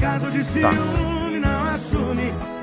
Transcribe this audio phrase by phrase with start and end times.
[0.00, 0.16] Tá.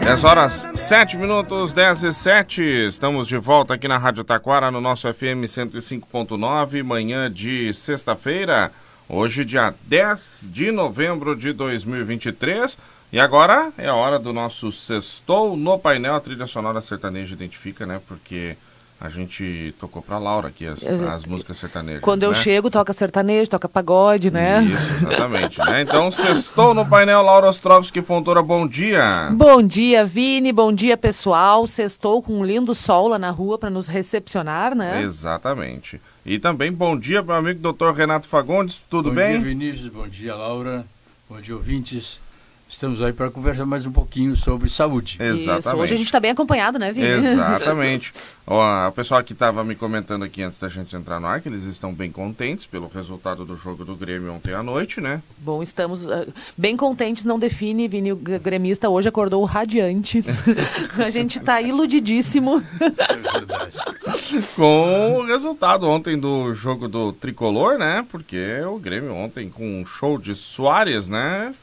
[0.04, 2.64] 10 horas 7 minutos, 10 e 7.
[2.64, 8.72] Estamos de volta aqui na Rádio Taquara, no nosso FM 105.9, manhã de sexta-feira,
[9.08, 12.76] hoje, dia 10 de novembro de 2023.
[13.14, 16.16] E agora é a hora do nosso Sextou no painel.
[16.16, 18.02] A trilha sonora sertaneja identifica, né?
[18.08, 18.58] Porque
[19.00, 22.02] a gente tocou pra Laura aqui as, as músicas sertanejas.
[22.02, 22.36] Quando eu né?
[22.36, 24.64] chego, toca sertanejo, toca pagode, né?
[24.64, 25.60] Isso, exatamente.
[25.60, 25.82] né?
[25.82, 27.22] Então, Sextou no painel.
[27.22, 29.30] Laura Ostrovski Fontoura, bom dia.
[29.34, 30.52] Bom dia, Vini.
[30.52, 31.68] Bom dia, pessoal.
[31.68, 35.02] Sextou com um lindo sol lá na rua para nos recepcionar, né?
[35.04, 36.02] Exatamente.
[36.26, 39.38] E também bom dia, meu amigo doutor Renato Fagundes, tudo bom bem?
[39.38, 39.88] Bom dia, Vinícius.
[39.90, 40.86] Bom dia, Laura.
[41.30, 42.20] Bom dia, ouvintes.
[42.70, 45.18] Estamos aí para conversar mais um pouquinho sobre saúde.
[45.22, 45.68] Exatamente.
[45.68, 45.78] Isso.
[45.78, 47.08] Hoje a gente está bem acompanhado, né, Vini?
[47.08, 48.14] Exatamente.
[48.46, 51.48] Ó, o pessoal que estava me comentando aqui antes da gente entrar no ar, que
[51.48, 55.22] eles estão bem contentes pelo resultado do jogo do Grêmio ontem à noite, né?
[55.38, 60.24] Bom, estamos uh, bem contentes, não define, Vini, o gremista hoje acordou radiante.
[61.04, 62.62] a gente está iludidíssimo.
[62.82, 63.78] É verdade.
[64.56, 68.06] Com o resultado ontem do jogo do Tricolor, né?
[68.12, 71.54] Porque o Grêmio ontem com um show de Soares, né?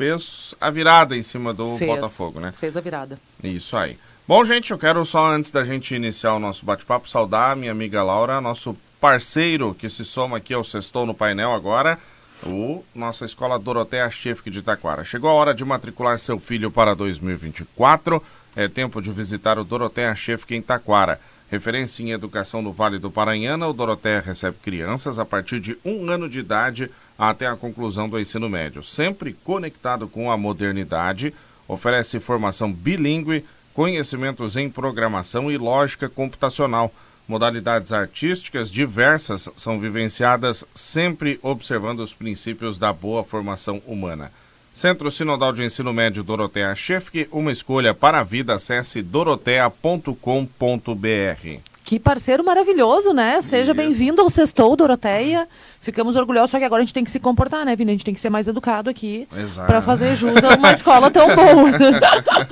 [0.00, 2.54] Fez a virada em cima do fez, Botafogo, né?
[2.56, 3.18] Fez a virada.
[3.44, 3.98] Isso aí.
[4.26, 7.70] Bom, gente, eu quero só antes da gente iniciar o nosso bate-papo saudar a minha
[7.70, 11.98] amiga Laura, nosso parceiro que se soma aqui ao Sextou no painel agora,
[12.46, 15.04] o nossa escola Doroteia Chefque de Itaquara.
[15.04, 18.22] Chegou a hora de matricular seu filho para 2024.
[18.56, 21.20] É tempo de visitar o Doroteia Chefque em Itaquara.
[21.50, 26.08] Referência em educação no Vale do Paranhana, o Doroteia recebe crianças a partir de um
[26.08, 26.90] ano de idade
[27.20, 28.82] até a conclusão do ensino médio.
[28.82, 31.34] Sempre conectado com a modernidade,
[31.68, 36.90] oferece formação bilíngue, conhecimentos em programação e lógica computacional.
[37.28, 44.32] Modalidades artísticas diversas são vivenciadas, sempre observando os princípios da boa formação humana.
[44.72, 48.54] Centro Sinodal de Ensino Médio Doroteia Chefke, uma escolha para a vida.
[48.54, 51.69] Acesse dorotea.com.br.
[51.84, 53.42] Que parceiro maravilhoso, né?
[53.42, 55.48] Seja bem-vindo ao Sextou, Doroteia.
[55.80, 57.90] Ficamos orgulhosos, só que agora a gente tem que se comportar, né, Vini?
[57.90, 59.26] A gente tem que ser mais educado aqui
[59.66, 61.70] para fazer jus a uma escola tão boa.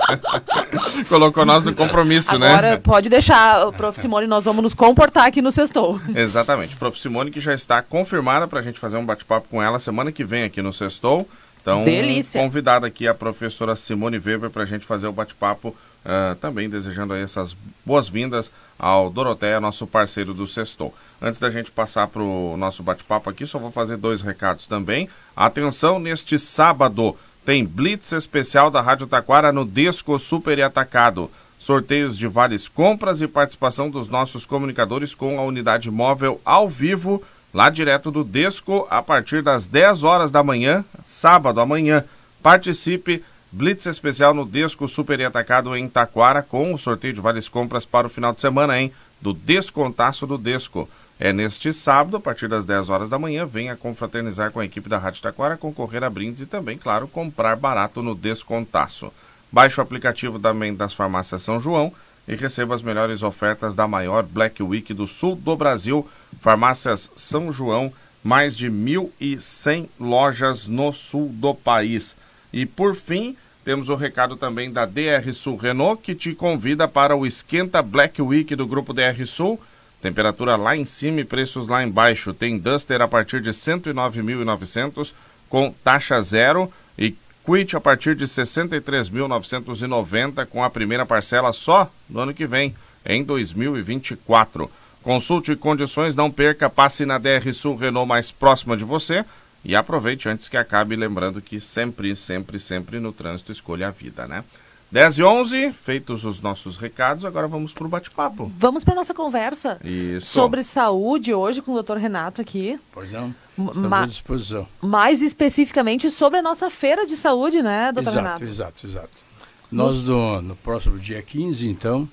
[1.09, 2.59] Colocou nós no compromisso, agora, né?
[2.59, 4.00] Agora pode deixar, Prof.
[4.00, 6.00] Simone, nós vamos nos comportar aqui no Sextou.
[6.15, 6.75] Exatamente.
[6.77, 6.99] Prof.
[6.99, 10.25] Simone que já está confirmada para a gente fazer um bate-papo com ela semana que
[10.25, 11.28] vem aqui no Sextou.
[11.61, 12.41] Então, Delícia.
[12.41, 17.13] convidada aqui a professora Simone Weber para a gente fazer o bate-papo, uh, também desejando
[17.13, 20.95] aí essas boas-vindas ao Doroteia, nosso parceiro do Sextou.
[21.21, 25.09] Antes da gente passar para o nosso bate-papo aqui, só vou fazer dois recados também.
[25.37, 31.31] Atenção, neste sábado tem Blitz especial da Rádio Taquara no Desco Super e Atacado.
[31.59, 37.23] Sorteios de vales compras e participação dos nossos comunicadores com a unidade móvel ao vivo
[37.53, 42.05] lá direto do Desco, a partir das 10 horas da manhã, sábado amanhã.
[42.43, 47.49] Participe, Blitz especial no Desco Super e Atacado em Taquara, com o sorteio de várias
[47.49, 48.93] compras para o final de semana, hein?
[49.21, 50.89] Do Descontaço do Desco.
[51.19, 54.89] É neste sábado, a partir das 10 horas da manhã, venha confraternizar com a equipe
[54.89, 59.13] da Rádio Taquara, concorrer a brindes e também, claro, comprar barato no Descontaço.
[59.51, 61.93] Baixe o aplicativo também das farmácias São João
[62.28, 66.06] e receba as melhores ofertas da maior Black Week do sul do Brasil.
[66.43, 67.91] Farmácias São João,
[68.22, 72.17] mais de 1.100 lojas no sul do país.
[72.53, 73.34] E por fim,
[73.65, 78.21] temos o recado também da DR Sul Renault, que te convida para o Esquenta Black
[78.21, 79.61] Week do grupo DR Sul.
[80.00, 82.33] Temperatura lá em cima e preços lá embaixo.
[82.33, 85.12] Tem Duster a partir de 109.900
[85.49, 87.15] com taxa zero e
[87.49, 92.77] Quit a partir de 63.990 com a primeira parcela só no ano que vem,
[93.07, 94.71] em 2024.
[95.03, 99.25] Consulte condições, não perca, passe na DR Sul Renault mais próxima de você
[99.65, 104.27] e aproveite antes que acabe, lembrando que sempre, sempre, sempre no trânsito escolha a vida,
[104.27, 104.45] né?
[104.91, 108.50] 10 e 11, feitos os nossos recados, agora vamos para o bate-papo.
[108.56, 110.31] Vamos para nossa conversa Isso.
[110.32, 111.97] sobre saúde hoje com o Dr.
[111.99, 112.81] Renato aqui.
[112.93, 114.66] Pois não, Ma- disposição.
[114.81, 118.00] Mais especificamente sobre a nossa feira de saúde, né, Dr.
[118.00, 118.44] Exato, Renato?
[118.44, 119.29] exato, exato.
[119.70, 122.08] Nós, no, no próximo dia 15, então,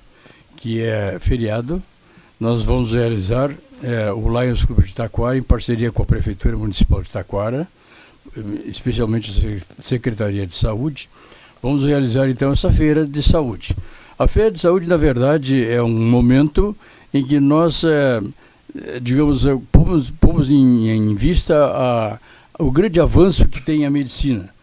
[0.57, 1.81] que é feriado,
[2.37, 3.51] nós vamos realizar
[3.81, 7.65] eh, o Lions Clube de Taquara, em parceria com a Prefeitura Municipal de Taquara,
[8.35, 11.09] eh, especialmente a Sec- Secretaria de Saúde,
[11.65, 13.75] vamos realizar então essa feira de saúde.
[14.19, 16.77] A feira de saúde, na verdade, é um momento
[17.11, 18.21] em que nós, eh,
[19.01, 22.19] digamos, eh, pomos, pomos em, em vista a,
[22.59, 24.53] o grande avanço que tem a medicina.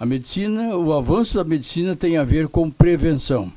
[0.00, 3.52] A medicina, o avanço da medicina tem a ver com prevenção.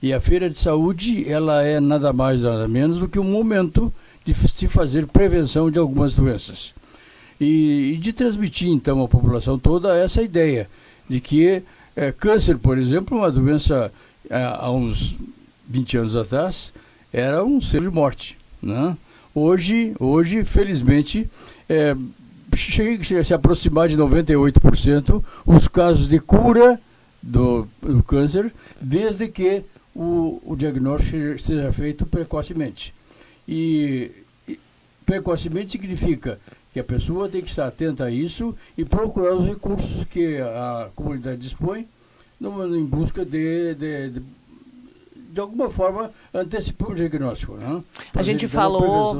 [0.00, 3.92] E a feira de saúde, ela é nada mais nada menos do que um momento
[4.24, 6.72] de se fazer prevenção de algumas doenças.
[7.38, 10.70] E, e de transmitir então à população toda essa ideia
[11.06, 11.62] de que
[11.98, 13.92] é, câncer, por exemplo, uma doença
[14.30, 15.16] é, há uns
[15.68, 16.72] 20 anos atrás,
[17.12, 18.38] era um ser de morte.
[18.62, 18.96] Né?
[19.34, 21.28] Hoje, hoje, felizmente,
[21.68, 21.96] é,
[22.54, 26.80] chega a se aproximar de 98% os casos de cura
[27.20, 32.94] do, do câncer, desde que o, o, diagnóstico seja feito precocemente.
[33.46, 34.12] E,
[34.46, 34.56] e
[35.04, 36.38] precocemente significa
[36.72, 40.90] que a pessoa tem que estar atenta a isso e procurar os recursos que a
[40.94, 41.88] comunidade dispõe
[42.38, 44.22] no, em busca de, de, de
[45.30, 47.54] de alguma forma, antecipou o diagnóstico.
[47.54, 47.82] Né?
[48.14, 49.14] A gente falou,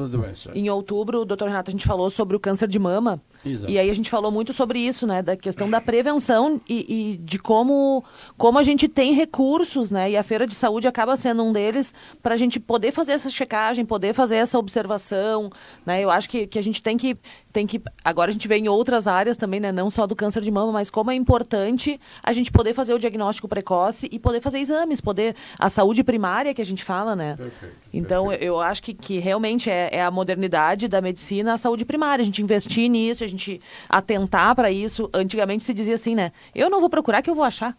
[0.54, 3.20] em outubro, doutor Renato, a gente falou sobre o câncer de mama.
[3.44, 3.70] Exato.
[3.70, 5.22] E aí a gente falou muito sobre isso, né?
[5.22, 8.04] Da questão da prevenção e, e, de como,
[8.36, 10.10] como a gente tem recursos, né?
[10.10, 13.30] E a feira de saúde acaba sendo um deles para a gente poder fazer essa
[13.30, 15.50] checagem, poder fazer essa observação,
[15.86, 16.02] né?
[16.02, 17.16] Eu acho que, que a gente tem que,
[17.52, 17.80] tem que...
[18.04, 19.70] Agora a gente vê em outras áreas também, né?
[19.70, 22.98] Não só do câncer de mama, mas como é importante a gente poder fazer o
[22.98, 25.34] diagnóstico precoce e poder fazer exames, poder...
[25.58, 27.36] A saúde primária que a gente fala, né?
[27.36, 28.44] Perfeito, então, perfeito.
[28.44, 32.22] eu acho que, que realmente é, é, a modernidade da medicina, a saúde primária.
[32.22, 35.08] A gente investir nisso, a gente atentar para isso.
[35.12, 36.32] Antigamente se dizia assim, né?
[36.54, 37.76] Eu não vou procurar que eu vou achar.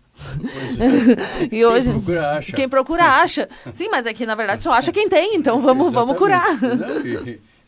[0.80, 1.48] É.
[1.56, 2.54] e hoje, quem procura acha.
[2.54, 3.50] Quem procura acha.
[3.74, 6.48] Sim, mas aqui, na verdade, só acha quem tem, então vamos, vamos curar.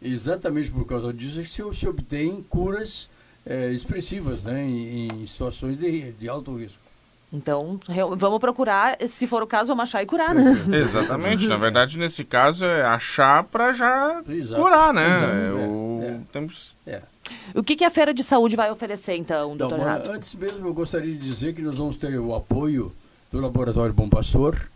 [0.02, 3.08] Exatamente por causa disso é que se, se obtém curas
[3.46, 6.82] é, expressivas né, em, em situações de, de alto risco.
[7.34, 7.80] Então,
[8.18, 10.52] vamos procurar, se for o caso, vamos achar e curar, né?
[10.78, 11.48] Exatamente.
[11.48, 14.62] Na verdade, nesse caso, é achar para já Exato.
[14.62, 15.06] curar, né?
[15.18, 15.56] Exato.
[15.56, 16.00] O...
[16.04, 16.20] É, é.
[16.34, 16.76] Temos...
[16.86, 17.02] é.
[17.54, 20.12] O que, que, a Feira de Saúde vai oferecer, então, doutor então, Renato?
[20.12, 22.92] Antes mesmo, eu gostaria de dizer que nós vamos ter o apoio
[23.32, 24.70] do Laboratório Bom Pastor,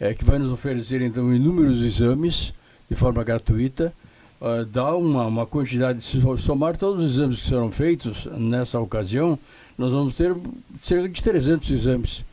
[0.00, 2.52] é, que vai nos oferecer, então, inúmeros exames
[2.88, 3.92] de forma gratuita,
[4.40, 9.38] uh, dá uma, uma quantidade, se somar todos os exames que serão feitos nessa ocasião,
[9.76, 10.34] nós vamos ter
[10.82, 12.24] cerca de 300 exames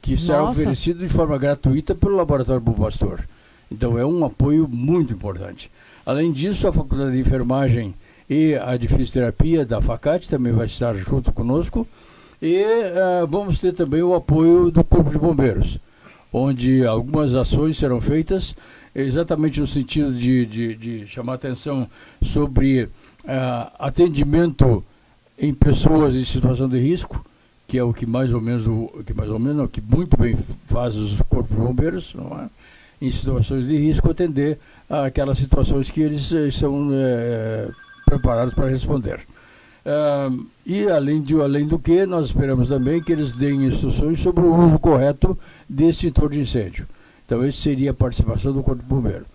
[0.00, 3.26] que serão oferecidos de forma gratuita pelo Laboratório Bom Pastor.
[3.70, 5.70] Então é um apoio muito importante.
[6.06, 7.94] Além disso, a Faculdade de Enfermagem
[8.28, 11.86] e a de Fisioterapia da FACAT também vai estar junto conosco.
[12.40, 15.78] E uh, vamos ter também o apoio do Corpo de Bombeiros,
[16.32, 18.54] onde algumas ações serão feitas
[18.94, 21.88] exatamente no sentido de, de, de chamar atenção
[22.22, 22.90] sobre uh,
[23.78, 24.84] atendimento
[25.38, 27.24] em pessoas em situação de risco,
[27.66, 30.16] que é o que mais ou menos, o que mais ou menos, o que muito
[30.16, 30.36] bem
[30.66, 32.48] faz os corpos de bombeiros, não é?
[33.00, 34.58] em situações de risco, atender
[34.88, 37.68] aquelas situações que eles estão é,
[38.08, 39.20] preparados para responder.
[39.84, 44.44] Uh, e além, de, além do que, nós esperamos também que eles deem instruções sobre
[44.44, 45.38] o uso correto
[45.68, 46.86] desse extintor de incêndio.
[47.24, 49.26] Então, essa seria a participação do Corpo de Bombeiro.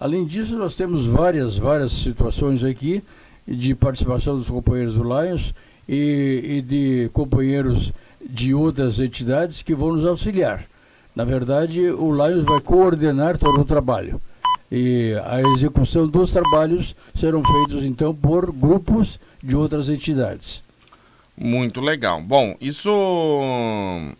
[0.00, 3.02] Além disso, nós temos várias, várias situações aqui
[3.46, 5.54] de participação dos companheiros do Lions
[5.88, 7.92] e, e de companheiros
[8.24, 10.64] de outras entidades que vão nos auxiliar.
[11.14, 14.20] Na verdade, o Lions vai coordenar todo o trabalho.
[14.70, 20.62] E a execução dos trabalhos serão feitos então por grupos de outras entidades.
[21.36, 22.20] Muito legal.
[22.20, 22.90] Bom, isso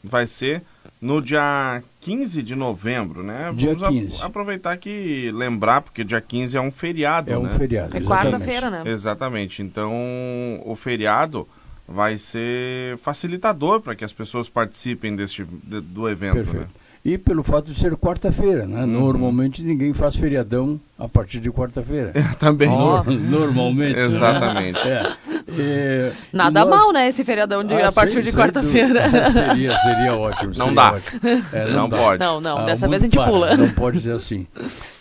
[0.03, 0.63] vai ser
[1.01, 3.53] no dia 15 de novembro, né?
[3.55, 4.23] Dia Vamos 15.
[4.23, 7.51] aproveitar que lembrar, porque dia 15 é um feriado, É um né?
[7.51, 8.83] feriado, É quarta-feira, né?
[8.87, 9.63] Exatamente.
[9.63, 9.93] Então,
[10.65, 11.47] o feriado
[11.87, 16.43] vai ser facilitador para que as pessoas participem deste, de, do evento, né?
[16.45, 16.61] Perfeito.
[16.67, 16.78] né?
[17.05, 18.81] E pelo fato de ser quarta-feira, né?
[18.81, 18.87] Uhum.
[18.87, 22.13] Normalmente ninguém faz feriadão a partir de quarta-feira.
[22.39, 22.69] Também.
[22.69, 23.03] Oh.
[23.05, 23.97] Normalmente.
[23.97, 24.05] Né?
[24.05, 24.81] Exatamente.
[24.81, 25.13] É.
[25.59, 26.77] É, Nada nós...
[26.77, 27.09] mal, né?
[27.09, 29.09] Esse feriadão de, ah, a partir de quarta-feira.
[29.33, 30.53] seria, seria ótimo.
[30.57, 30.93] Não seria dá.
[30.93, 31.21] Ótimo.
[31.53, 32.21] É, não, não pode.
[32.21, 32.59] Não, não.
[32.59, 33.57] Ah, Dessa vez a gente para, pula.
[33.57, 34.47] Não pode ser assim.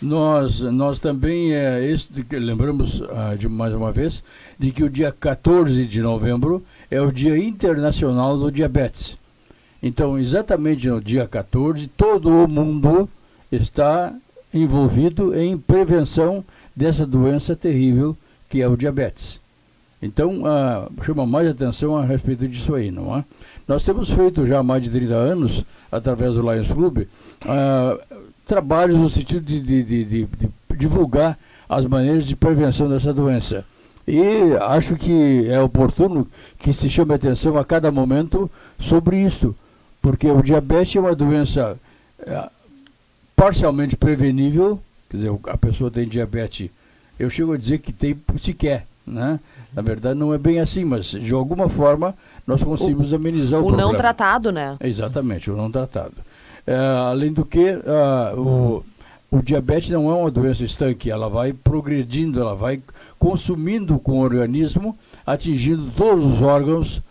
[0.00, 4.22] Nós, nós também, é, este, lembramos ah, de mais uma vez,
[4.58, 9.18] de que o dia 14 de novembro é o Dia Internacional do Diabetes.
[9.82, 13.08] Então, exatamente no dia 14, todo o mundo
[13.50, 14.12] está
[14.52, 16.44] envolvido em prevenção
[16.74, 18.16] dessa doença terrível
[18.48, 19.40] que é o diabetes.
[20.00, 23.24] Então, ah, chama mais atenção a respeito disso aí, não é?
[23.66, 27.06] Nós temos feito já há mais de 30 anos, através do Lions Club,
[27.46, 27.98] ah,
[28.46, 30.28] trabalhos no sentido de, de, de, de,
[30.76, 33.64] divulgar as maneiras de prevenção dessa doença.
[34.06, 36.26] E acho que é oportuno
[36.58, 39.54] que se chame atenção a cada momento sobre isso
[40.08, 41.78] porque o diabetes é uma doença
[42.20, 42.48] é,
[43.36, 46.70] parcialmente prevenível, quer dizer, a pessoa tem diabetes,
[47.18, 49.38] eu chego a dizer que tem se quer, né?
[49.74, 52.14] Na verdade não é bem assim, mas de alguma forma
[52.46, 53.88] nós conseguimos o, amenizar o, o problema.
[53.88, 54.76] O não tratado, né?
[54.80, 56.14] Exatamente, o não tratado.
[56.66, 58.84] É, além do que, uh, o,
[59.30, 62.80] o diabetes não é uma doença estanque, ela vai progredindo, ela vai
[63.18, 64.96] consumindo com o organismo,
[65.26, 67.02] atingindo todos os órgãos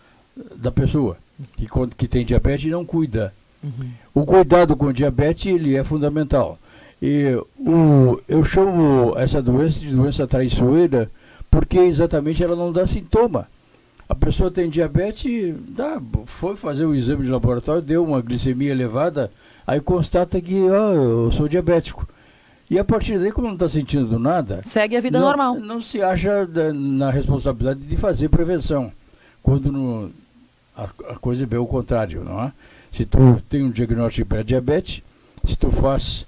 [0.56, 1.16] da pessoa.
[1.56, 1.66] Que,
[1.96, 3.32] que tem diabetes e não cuida.
[3.62, 3.90] Uhum.
[4.14, 6.58] O cuidado com diabetes ele é fundamental.
[7.00, 11.10] E o, eu chamo essa doença de doença traiçoeira
[11.50, 13.46] porque exatamente ela não dá sintoma.
[14.08, 19.30] A pessoa tem diabetes, dá, foi fazer o exame de laboratório, deu uma glicemia elevada,
[19.66, 22.08] aí constata que oh, eu sou diabético.
[22.70, 24.60] E a partir daí, como não está sentindo nada.
[24.62, 25.54] Segue a vida não, normal.
[25.56, 28.92] Não se acha da, na responsabilidade de fazer prevenção.
[29.42, 30.10] Quando no,
[30.78, 32.52] a, a, coisa é bem o contrário, não é?
[32.90, 35.02] Se tu tem um diagnóstico de pré-diabetes,
[35.46, 36.26] se tu faz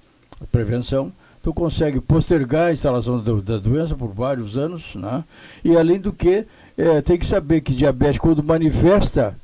[0.52, 5.24] prevenção, tu consegue postergar a instalação da, da doença por vários anos, né?
[5.64, 6.44] E além do que,
[6.76, 9.34] é, tem que saber que diabetes, quando manifesta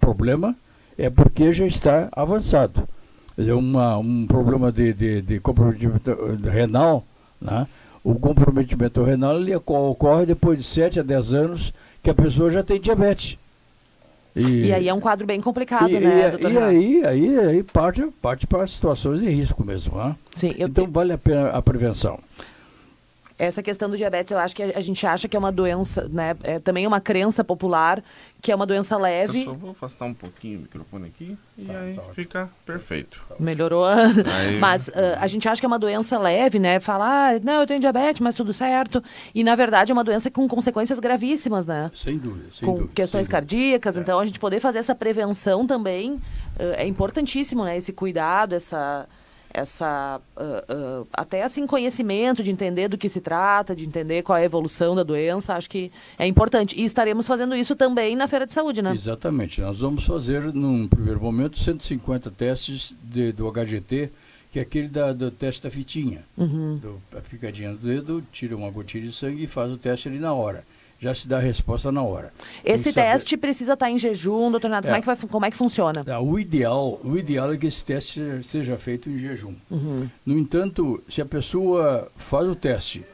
[0.00, 0.56] problema,
[0.96, 2.88] é porque já está avançado
[3.38, 6.16] dizer, uma, um problema de, de, de comprometimento
[6.50, 7.04] renal,
[7.40, 7.66] né?
[8.02, 12.62] o comprometimento renal ele ocorre depois de 7 a 10 anos que a pessoa já
[12.62, 13.38] tem diabetes.
[14.38, 16.50] E, e aí é um quadro bem complicado, e, né, e, doutor?
[16.52, 19.96] E aí, aí, aí parte, parte para situações de risco mesmo.
[19.96, 20.16] Né?
[20.34, 20.90] Sim, então te...
[20.90, 22.18] vale a pena a prevenção
[23.38, 26.36] essa questão do diabetes, eu acho que a, gente acha que é uma doença, né?
[26.42, 28.02] É também uma crença popular
[28.42, 29.40] que é uma doença leve.
[29.40, 33.22] Eu só vou afastar um pouquinho o microfone aqui e tá, aí tá fica perfeito.
[33.38, 33.84] Melhorou.
[33.86, 34.58] Aí...
[34.58, 36.80] Mas uh, a gente acha que é uma doença leve, né?
[36.80, 39.02] Falar, ah, não, eu tenho diabetes, mas tudo certo.
[39.34, 41.90] E na verdade é uma doença com consequências gravíssimas, né?
[41.94, 42.46] Sem dúvida.
[42.52, 43.94] Sem com dúvida, questões sem cardíacas.
[43.94, 44.10] Dúvida.
[44.10, 46.20] Então a gente poder fazer essa prevenção também uh,
[46.76, 47.76] é importantíssimo, né?
[47.76, 49.06] Esse cuidado, essa
[49.52, 54.38] essa uh, uh, até assim conhecimento de entender do que se trata, de entender qual
[54.38, 56.78] é a evolução da doença, acho que é importante.
[56.78, 58.92] E estaremos fazendo isso também na Feira de Saúde, né?
[58.94, 59.60] Exatamente.
[59.60, 64.10] Nós vamos fazer, num primeiro momento, 150 testes de, do HGT,
[64.52, 66.24] que é aquele da, do teste da fitinha.
[66.36, 66.76] Uhum.
[66.76, 70.18] Do, a picadinha do dedo, tira uma gotinha de sangue e faz o teste ali
[70.18, 70.64] na hora
[71.00, 72.32] já se dá a resposta na hora.
[72.64, 73.40] Esse teste saber...
[73.40, 74.90] precisa estar em jejum, doutor Renato, é.
[74.90, 76.04] como, é que vai, como é que funciona?
[76.06, 79.54] É, o, ideal, o ideal é que esse teste seja feito em jejum.
[79.70, 80.08] Uhum.
[80.26, 83.04] No entanto, se a pessoa faz o teste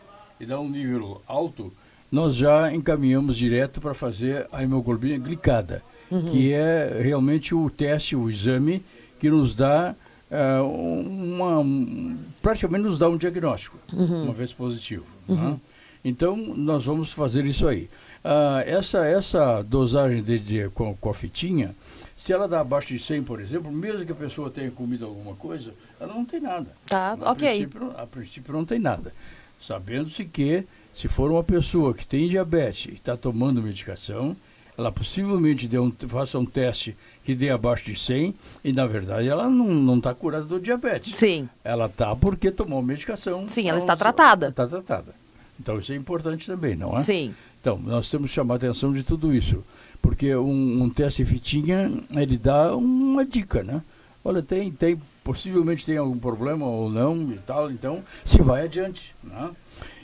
[0.40, 1.72] e dá um nível alto,
[2.10, 6.30] nós já encaminhamos direto para fazer a hemoglobina glicada, uhum.
[6.30, 8.82] que é realmente o teste, o exame
[9.20, 9.94] que nos dá
[10.30, 14.24] uh, uma, um, praticamente nos dá um diagnóstico, uhum.
[14.24, 15.04] uma vez positivo.
[15.28, 15.58] Né?
[16.04, 17.88] Então, nós vamos fazer isso aí.
[18.23, 21.75] Ah, essa, essa dosagem de, de, com, com a fitinha,
[22.16, 25.34] se ela dá abaixo de 100, por exemplo, mesmo que a pessoa tenha comido alguma
[25.34, 26.66] coisa, ela não tem nada.
[26.87, 27.49] Tá, a ok.
[27.66, 29.12] Princípio, a princípio não tem nada.
[29.58, 34.37] Sabendo-se que, se for uma pessoa que tem diabetes e está tomando medicação,
[34.76, 38.34] ela possivelmente dê um, faça um teste que dê abaixo de 100
[38.64, 41.16] e, na verdade, ela não está curada do diabetes.
[41.16, 41.49] Sim.
[41.62, 43.49] Ela está porque tomou medicação.
[43.49, 44.49] Sim, ela está tratada.
[44.49, 45.23] Está tratada.
[45.58, 47.00] Então isso é importante também, não é?
[47.00, 47.34] Sim.
[47.61, 49.64] Então, nós temos que chamar a atenção de tudo isso.
[50.02, 53.82] Porque um, um teste fitinha, ele dá uma dica, né?
[54.23, 59.14] Olha, tem, tem, possivelmente tem algum problema ou não e tal, então se vai adiante,
[59.23, 59.50] né?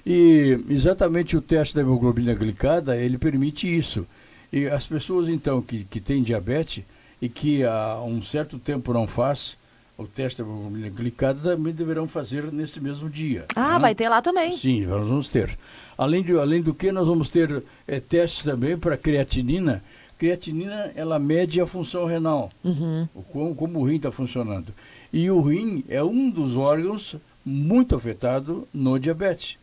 [0.06, 4.06] E exatamente o teste da hemoglobina glicada, ele permite isso.
[4.52, 6.82] E as pessoas, então, que, que têm diabetes
[7.20, 9.56] e que há um certo tempo não faz,
[10.00, 13.44] o teste da hemoglobina glicada também deverão fazer nesse mesmo dia.
[13.54, 13.78] Ah, né?
[13.80, 14.56] vai ter lá também.
[14.56, 15.56] Sim, nós vamos ter.
[15.96, 19.82] Além, de, além do que, nós vamos ter é, testes também para creatinina.
[20.18, 23.06] Creatinina, ela mede a função renal, uhum.
[23.14, 24.72] o, como, como o rim está funcionando.
[25.12, 29.58] E o rim é um dos órgãos muito afetado no diabetes.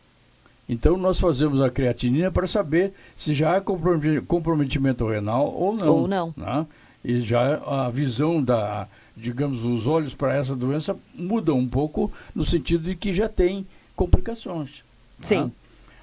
[0.69, 5.95] Então, nós fazemos a creatinina para saber se já há comprometimento renal ou não.
[5.95, 6.33] Ou não.
[6.35, 6.65] Né?
[7.03, 12.45] E já a visão da digamos, os olhos para essa doença mudam um pouco no
[12.45, 14.83] sentido de que já tem complicações.
[15.19, 15.25] Né?
[15.25, 15.43] Sim.
[15.45, 15.51] Né?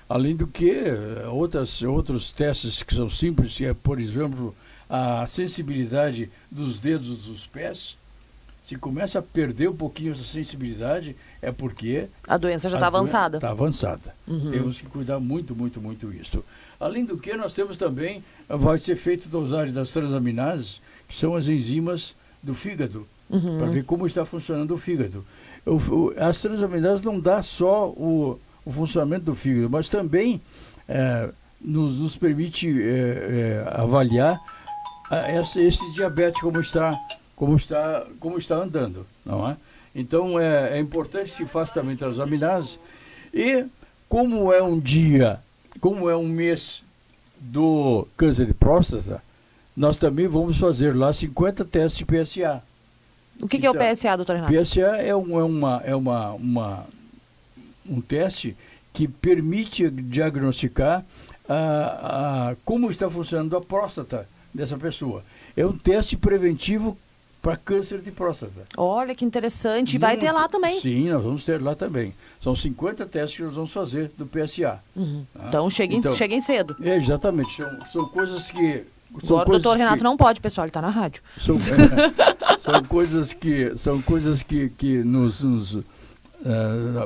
[0.08, 0.82] Além do que,
[1.30, 4.54] outras, outros testes que são simples, que é, por exemplo,
[4.90, 7.96] a sensibilidade dos dedos dos pés.
[8.66, 12.06] Se começa a perder um pouquinho essa sensibilidade, é porque.
[12.26, 13.36] A doença já está avançada.
[13.36, 14.14] Está avançada.
[14.26, 14.50] Uhum.
[14.50, 16.42] Temos que cuidar muito, muito, muito isso.
[16.80, 21.46] Além do que, nós temos também, vai ser feito dosagem das transaminases, que são as
[21.46, 22.14] enzimas
[22.44, 23.58] do fígado, uhum.
[23.58, 25.24] para ver como está funcionando o fígado.
[25.64, 30.40] O, o, as transaminases não dá só o, o, funcionamento do fígado, mas também
[30.88, 34.38] é, nos, nos, permite é, é, avaliar
[35.10, 36.90] a, esse, esse, diabetes como está,
[37.34, 39.56] como está, como está andando, não é?
[39.94, 42.78] Então é, é importante que se faça também transaminases
[43.32, 43.64] e
[44.08, 45.40] como é um dia,
[45.80, 46.82] como é um mês
[47.40, 49.22] do câncer de próstata,
[49.76, 52.62] nós também vamos fazer lá 50 testes de PSA.
[53.40, 54.52] O que, então, que é o então, PSA, doutor Renato?
[54.52, 56.86] PSA é, um, é, uma, é uma, uma,
[57.88, 58.56] um teste
[58.92, 61.04] que permite diagnosticar
[61.48, 65.24] a, a, como está funcionando a próstata dessa pessoa.
[65.56, 66.96] É um teste preventivo
[67.42, 68.64] para câncer de próstata.
[68.76, 69.98] Olha que interessante.
[69.98, 70.80] Vai ter lá também.
[70.80, 72.14] Sim, nós vamos ter lá também.
[72.40, 74.80] São 50 testes que nós vamos fazer do PSA.
[74.96, 75.26] Uhum.
[75.34, 75.48] Tá?
[75.48, 76.74] Então, cheguem, então, cheguem cedo.
[76.80, 77.54] É, exatamente.
[77.54, 78.84] São, são coisas que.
[79.22, 81.22] São Agora o doutor Renato que, não pode, pessoal, ele está na rádio.
[81.38, 85.84] São, é, são coisas que, são coisas que, que nos, nos uh,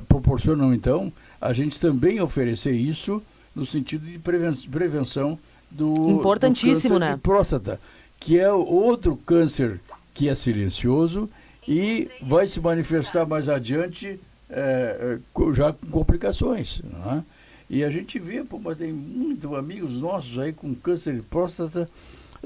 [0.09, 3.23] proporcionam, então, a gente também oferecer isso
[3.55, 5.39] no sentido de prevenção
[5.71, 7.15] do, Importantíssimo, do câncer né?
[7.15, 7.81] de próstata,
[8.19, 9.81] que é outro câncer
[10.15, 11.29] que é silencioso
[11.67, 15.19] e vai se manifestar mais adiante é,
[15.55, 16.81] já com complicações.
[16.83, 17.25] Né?
[17.69, 21.89] E a gente vê, pô, mas tem muitos amigos nossos aí com câncer de próstata,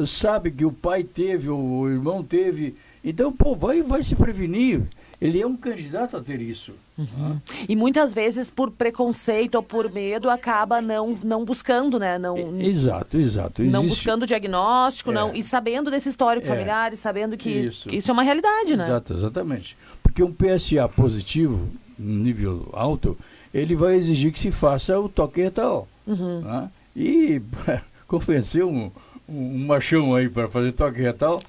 [0.06, 2.74] sabe que o pai teve, o irmão teve,
[3.04, 4.82] então, pô, vai, vai se prevenir
[5.22, 6.72] ele é um candidato a ter isso.
[6.98, 7.40] Uhum.
[7.68, 12.18] E muitas vezes, por preconceito ou por medo, acaba não, não buscando, né?
[12.18, 13.62] Não, exato, exato.
[13.62, 13.72] Existe...
[13.72, 15.14] Não buscando diagnóstico, é.
[15.14, 16.50] não, e sabendo desse histórico é.
[16.50, 17.88] familiar, e sabendo que isso.
[17.88, 18.82] que isso é uma realidade, né?
[18.82, 19.76] Exato, exatamente.
[20.02, 21.68] Porque um PSA positivo,
[22.00, 23.16] um nível alto,
[23.52, 25.88] ele vai exigir que se faça o toque retal.
[26.06, 26.40] Uhum.
[26.40, 26.70] Né?
[26.96, 27.42] E
[28.06, 28.90] convencer um,
[29.28, 31.40] um machão aí para fazer toque retal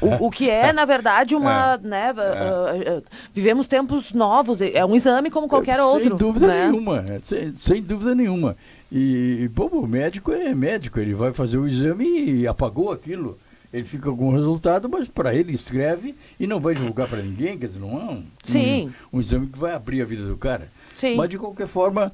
[0.00, 1.78] o, o, que é, na verdade, uma.
[1.78, 1.88] É.
[1.88, 6.10] Né, uh, uh, vivemos tempos novos, é um exame como qualquer outro.
[6.10, 6.68] Sem dúvida né?
[6.68, 8.56] nenhuma, é, sem, sem, dúvida nenhuma.
[8.90, 13.38] E, bom, o médico é médico, ele vai fazer o exame e apagou aquilo.
[13.72, 17.58] Ele fica com o resultado, mas para ele escreve e não vai divulgar para ninguém,
[17.58, 18.92] quer dizer, não é um, Sim.
[19.12, 20.70] Um, um, exame que vai abrir a vida do cara.
[20.94, 21.16] Sim.
[21.16, 22.10] Mas, de qualquer forma,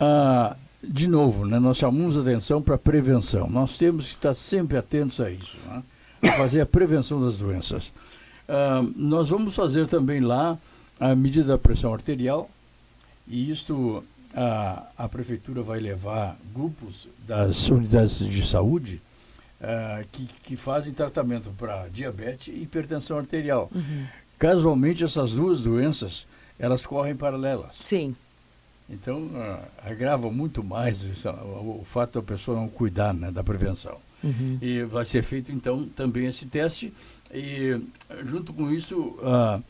[0.00, 3.48] ah, de novo, né, nós chamamos atenção para a prevenção.
[3.50, 5.56] Nós temos que estar sempre atentos a isso.
[5.66, 5.82] Né?
[6.32, 7.92] fazer a prevenção das doenças.
[8.48, 10.58] Uh, nós vamos fazer também lá
[10.98, 12.50] a medida da pressão arterial
[13.26, 19.00] e isto a, a prefeitura vai levar grupos das unidades de saúde
[19.60, 23.70] uh, que, que fazem tratamento para diabetes e hipertensão arterial.
[23.74, 24.06] Uhum.
[24.38, 26.26] Casualmente essas duas doenças
[26.58, 27.76] elas correm paralelas.
[27.80, 28.14] Sim.
[28.88, 33.42] Então uh, agrava muito mais isso, o, o fato da pessoa não cuidar né, da
[33.42, 33.98] prevenção.
[34.22, 34.58] Uhum.
[34.60, 36.92] E vai ser feito, então, também esse teste.
[37.32, 37.78] E,
[38.24, 39.62] junto com isso, uh,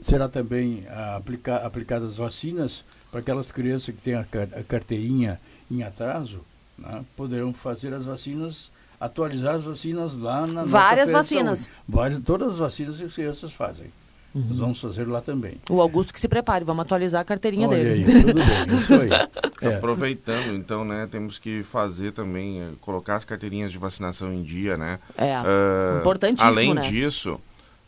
[0.00, 5.38] será também uh, aplica aplicadas vacinas para aquelas crianças que têm a, a carteirinha
[5.70, 6.40] em atraso,
[6.78, 11.68] né, poderão fazer as vacinas, atualizar as vacinas lá na Várias vacinas.
[11.88, 13.86] Várias, todas as vacinas que as crianças fazem.
[14.34, 14.44] Uhum.
[14.50, 15.56] Nós vamos fazer lá também.
[15.70, 18.04] O Augusto que se prepare, vamos atualizar a carteirinha Olha dele.
[18.04, 19.08] Aí, tudo bem, isso aí.
[19.60, 19.74] É.
[19.74, 24.76] Aproveitando, então, né, temos que fazer também, eh, colocar as carteirinhas de vacinação em dia,
[24.76, 25.00] né?
[25.16, 26.88] É, uh, importantíssimo, Além né?
[26.88, 27.40] disso,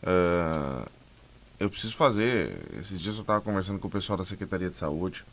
[0.02, 0.84] uh,
[1.60, 5.24] eu preciso fazer, esses dias eu estava conversando com o pessoal da Secretaria de Saúde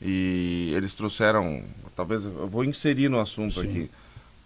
[0.00, 1.64] e eles trouxeram,
[1.96, 3.68] talvez, eu vou inserir no assunto Sim.
[3.68, 3.90] aqui,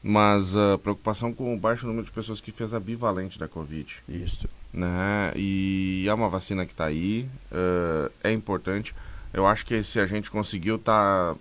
[0.06, 3.90] mas a preocupação com o baixo número de pessoas que fez a bivalente da Covid.
[4.06, 4.46] Isso.
[4.70, 5.32] Né?
[5.34, 8.94] E é uma vacina que está aí, uh, é importante.
[9.32, 11.40] Eu acho que se a gente conseguiu estar tá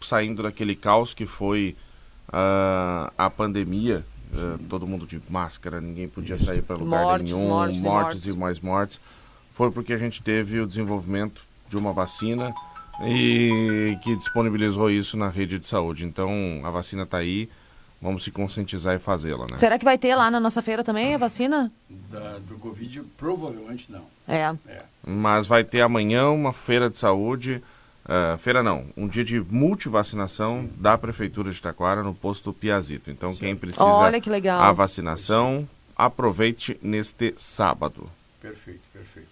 [0.00, 1.76] saindo daquele caos que foi
[2.28, 6.46] uh, a pandemia, uh, todo mundo de máscara, ninguém podia Isso.
[6.46, 9.00] sair para lugar mortes, nenhum, mortes, mortes, mortes e mais mortes,
[9.52, 12.50] foi porque a gente teve o desenvolvimento de uma vacina
[13.04, 16.06] e que disponibilizou isso na rede de saúde.
[16.06, 17.46] Então a vacina está aí
[18.00, 19.58] vamos se conscientizar e fazê-la, né?
[19.58, 21.70] Será que vai ter lá na nossa feira também a vacina?
[21.88, 24.04] Da, do Covid, provavelmente não.
[24.26, 24.54] É.
[24.66, 24.82] é.
[25.04, 27.62] Mas vai ter amanhã uma feira de saúde,
[28.04, 30.72] uh, feira não, um dia de multivacinação Sim.
[30.76, 33.10] da Prefeitura de Taquara no posto Piazito.
[33.10, 33.40] Então Sim.
[33.40, 34.60] quem precisa Olha que legal.
[34.60, 38.08] a vacinação, aproveite neste sábado.
[38.40, 39.29] Perfeito, perfeito.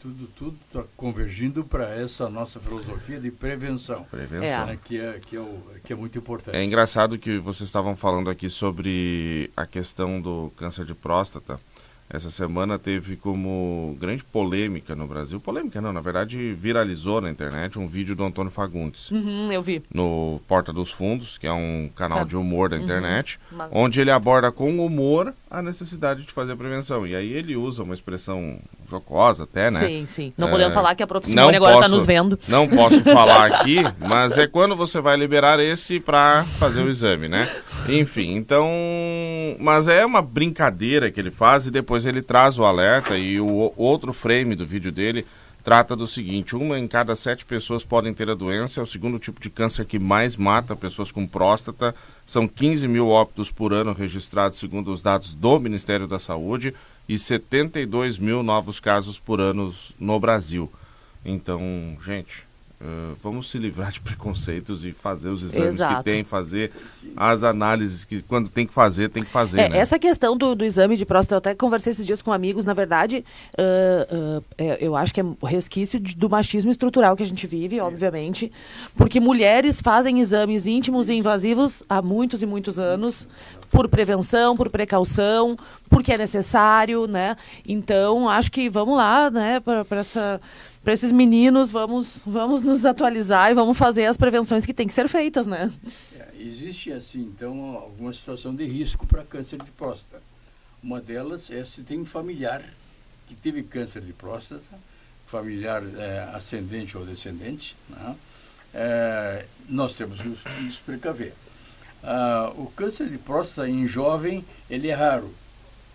[0.00, 4.04] Tudo tudo está convergindo para essa nossa filosofia de prevenção.
[4.04, 4.66] Prevenção.
[4.66, 6.56] Né, que, é, que, é o, que é muito importante.
[6.56, 11.60] É engraçado que vocês estavam falando aqui sobre a questão do câncer de próstata
[12.08, 15.40] essa semana teve como grande polêmica no Brasil.
[15.40, 19.10] Polêmica não, na verdade viralizou na internet um vídeo do Antônio Fagundes.
[19.10, 19.82] Uhum, eu vi.
[19.92, 22.24] No Porta dos Fundos, que é um canal tá.
[22.24, 22.82] de humor da uhum.
[22.82, 23.66] internet, uhum.
[23.72, 27.06] onde ele aborda com humor a necessidade de fazer a prevenção.
[27.06, 29.80] E aí ele usa uma expressão jocosa até, né?
[29.80, 30.32] Sim, sim.
[30.36, 30.50] Não é...
[30.50, 32.38] podemos falar que a professora agora está nos vendo.
[32.46, 37.28] Não posso falar aqui, mas é quando você vai liberar esse para fazer o exame,
[37.28, 37.48] né?
[37.88, 38.68] Enfim, então...
[39.58, 43.72] Mas é uma brincadeira que ele faz e depois ele traz o alerta e o
[43.76, 45.24] outro frame do vídeo dele
[45.66, 49.18] trata do seguinte: uma em cada sete pessoas podem ter a doença, é o segundo
[49.18, 51.92] tipo de câncer que mais mata pessoas com próstata.
[52.24, 56.72] São 15 mil óbitos por ano registrados, segundo os dados do Ministério da Saúde,
[57.08, 60.70] e 72 mil novos casos por ano no Brasil.
[61.24, 61.60] Então,
[62.04, 62.46] gente,
[62.78, 65.96] Uh, vamos se livrar de preconceitos e fazer os exames Exato.
[65.96, 66.70] que tem, fazer
[67.16, 69.60] as análises que quando tem que fazer, tem que fazer.
[69.60, 69.78] É, né?
[69.78, 72.74] Essa questão do, do, exame de próstata, eu até conversei esses dias com amigos, na
[72.74, 73.24] verdade,
[73.58, 77.46] uh, uh, é, eu acho que é resquício de, do machismo estrutural que a gente
[77.46, 78.52] vive, obviamente,
[78.94, 83.26] porque mulheres fazem exames íntimos e invasivos há muitos e muitos anos,
[83.70, 85.56] por prevenção, por precaução,
[85.88, 87.36] porque é necessário, né?
[87.66, 90.38] Então, acho que vamos lá, né, para essa
[90.86, 94.94] para esses meninos, vamos, vamos nos atualizar e vamos fazer as prevenções que têm que
[94.94, 95.68] ser feitas, né?
[96.14, 100.22] É, existe, assim, então, alguma situação de risco para câncer de próstata.
[100.80, 102.62] Uma delas é se tem um familiar
[103.26, 104.62] que teve câncer de próstata,
[105.26, 108.14] familiar é, ascendente ou descendente, né?
[108.72, 111.32] é, nós temos que nos precaver.
[112.00, 115.34] Ah, o câncer de próstata em jovem, ele é raro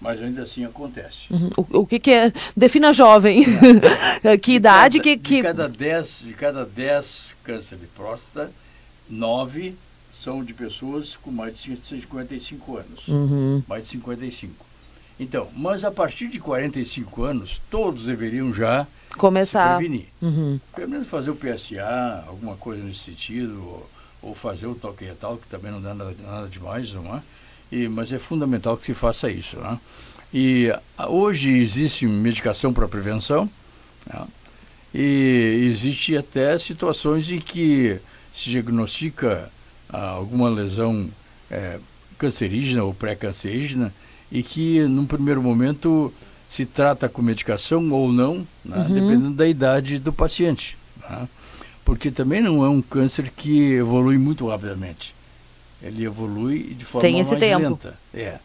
[0.01, 1.31] mas ainda assim acontece.
[1.31, 1.49] Uhum.
[1.55, 2.33] O, o que, que, é?
[2.57, 3.43] Defina jovem.
[4.23, 4.37] É.
[4.37, 5.35] que idade de cada, que, que...
[5.37, 8.51] De cada 10 de cada dez câncer de próstata,
[9.09, 9.75] nove
[10.11, 13.07] são de pessoas com mais de 55 anos.
[13.07, 13.63] Uhum.
[13.67, 14.65] Mais de 55.
[15.19, 18.87] Então, mas a partir de 45 anos, todos deveriam já
[19.17, 20.07] começar se prevenir.
[20.21, 20.59] Uhum.
[20.75, 23.89] Pelo menos fazer o PSA, alguma coisa nesse sentido, ou,
[24.21, 27.21] ou fazer o toque retal, que também não dá nada, nada demais, não é?
[27.71, 29.57] E, mas é fundamental que se faça isso.
[29.57, 29.79] Né?
[30.33, 30.69] E
[31.07, 33.49] hoje existe medicação para prevenção
[34.05, 34.25] né?
[34.93, 37.97] e existe até situações em que
[38.33, 39.49] se diagnostica
[39.89, 41.09] ah, alguma lesão
[41.49, 41.79] é,
[42.17, 43.93] cancerígena ou pré-cancerígena
[44.31, 46.13] e que num primeiro momento
[46.49, 48.77] se trata com medicação ou não, né?
[48.77, 48.93] uhum.
[48.93, 50.77] dependendo da idade do paciente.
[51.09, 51.27] Né?
[51.85, 55.13] Porque também não é um câncer que evolui muito rapidamente
[55.81, 57.69] ele evolui de forma tem esse mais tempo.
[57.69, 57.97] lenta.
[58.13, 58.37] É.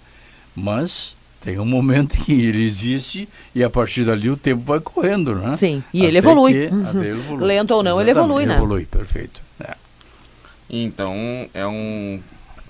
[0.54, 5.34] Mas tem um momento que ele existe e a partir dali o tempo vai correndo,
[5.34, 5.54] né?
[5.54, 6.52] Sim, e ele evolui.
[6.52, 7.02] Que, uhum.
[7.02, 7.46] ele evolui.
[7.46, 8.56] Lento ou não, Exatamente, ele evolui, né?
[8.56, 9.42] Evolui, perfeito.
[9.60, 9.76] É.
[10.68, 11.14] Então,
[11.54, 12.20] é um,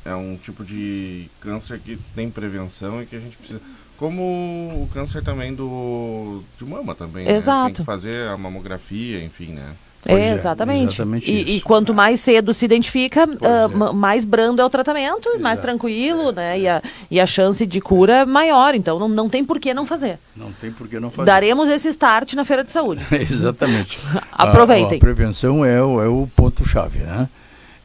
[0.05, 3.61] é um tipo de câncer que tem prevenção e que a gente precisa...
[3.96, 7.61] Como o câncer também do de mama também, Exato.
[7.61, 7.64] Né?
[7.68, 9.72] Tem que fazer a mamografia, enfim, né?
[10.07, 10.95] É, exatamente.
[10.95, 15.42] exatamente e, e, quanto mais cedo se identifica, uh, mais brando é o tratamento, Exato.
[15.42, 16.57] mais tranquilo, é, né?
[16.57, 16.61] É.
[16.61, 18.75] E, a, e a chance de cura é maior.
[18.75, 20.19] Então não, não tem por que não fazer.
[20.37, 21.27] Não tem por que não fazer.
[21.27, 23.05] Daremos esse start na feira de saúde.
[23.11, 23.99] exatamente.
[24.33, 24.95] Aproveitem.
[24.95, 27.29] A, a, prevenção é o, é o ponto-chave, né?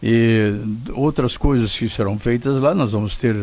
[0.03, 0.53] E
[0.93, 3.35] outras coisas que serão feitas lá, nós vamos ter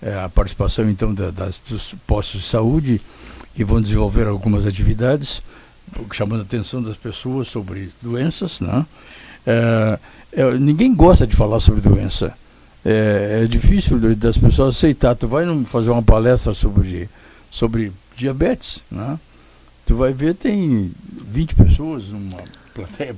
[0.00, 3.00] é, a participação então da, das, dos postos de saúde
[3.56, 5.42] e vão desenvolver algumas atividades
[6.12, 8.86] chamando a atenção das pessoas sobre doenças, né?
[9.46, 9.98] É,
[10.32, 12.36] é, ninguém gosta de falar sobre doença.
[12.84, 15.14] É, é difícil das pessoas aceitar.
[15.14, 17.08] Tu vai fazer uma palestra sobre,
[17.50, 19.18] sobre diabetes, né?
[19.86, 20.92] Tu vai ver, tem
[21.30, 22.42] 20 pessoas numa
[22.74, 23.10] plateia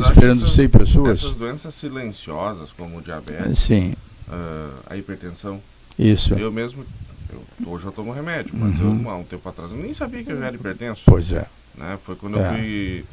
[0.00, 1.18] esperando essas, 100 pessoas.
[1.18, 3.94] Essas doenças silenciosas, como o diabetes, Sim.
[4.26, 5.60] Uh, a hipertensão.
[5.98, 6.34] Isso.
[6.34, 6.84] Eu mesmo,
[7.30, 9.02] eu, hoje eu tomo remédio, mas uhum.
[9.04, 11.02] eu, há um tempo atrás, eu nem sabia que eu era hipertenso.
[11.04, 11.46] Pois é.
[11.74, 11.98] Né?
[12.04, 12.42] Foi quando é.
[12.42, 13.04] eu fui.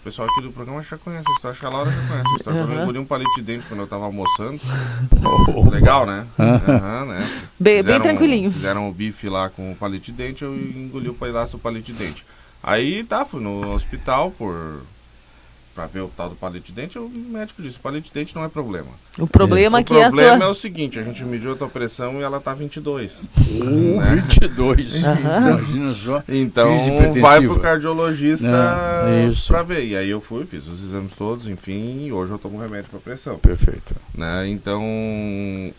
[0.00, 2.32] O pessoal aqui do programa já conhece a história, acho que a Laura já conhece
[2.32, 2.64] a história.
[2.64, 2.72] Uhum.
[2.72, 4.58] Eu engoli um palito de dente quando eu tava almoçando.
[5.70, 6.26] Legal, né?
[6.38, 7.42] Uhum, né?
[7.58, 8.50] Bem, bem tranquilinho.
[8.50, 11.92] Fizeram o bife lá com o palito de dente, eu engoli o pedaço do palito
[11.92, 12.24] de dente.
[12.62, 14.82] Aí tá, fui no hospital por
[15.80, 18.44] para ver o tal do palito de dente, o médico disse, palito de dente não
[18.44, 18.88] é problema.
[19.18, 20.46] O problema é que O problema tua...
[20.46, 23.28] é o seguinte, a gente mediu a tua pressão e ela tá 22.
[23.48, 24.16] Uh, né?
[24.28, 24.94] 22.
[24.94, 25.00] Uhum.
[25.00, 26.22] Imagina só.
[26.28, 26.76] Então
[27.18, 28.48] vai pro cardiologista
[29.46, 29.86] para ver.
[29.86, 33.00] E aí eu fui, fiz os exames todos, enfim, e hoje eu tomo remédio para
[33.00, 33.38] pressão.
[33.38, 33.94] Perfeito.
[34.14, 34.48] Né?
[34.48, 34.82] Então,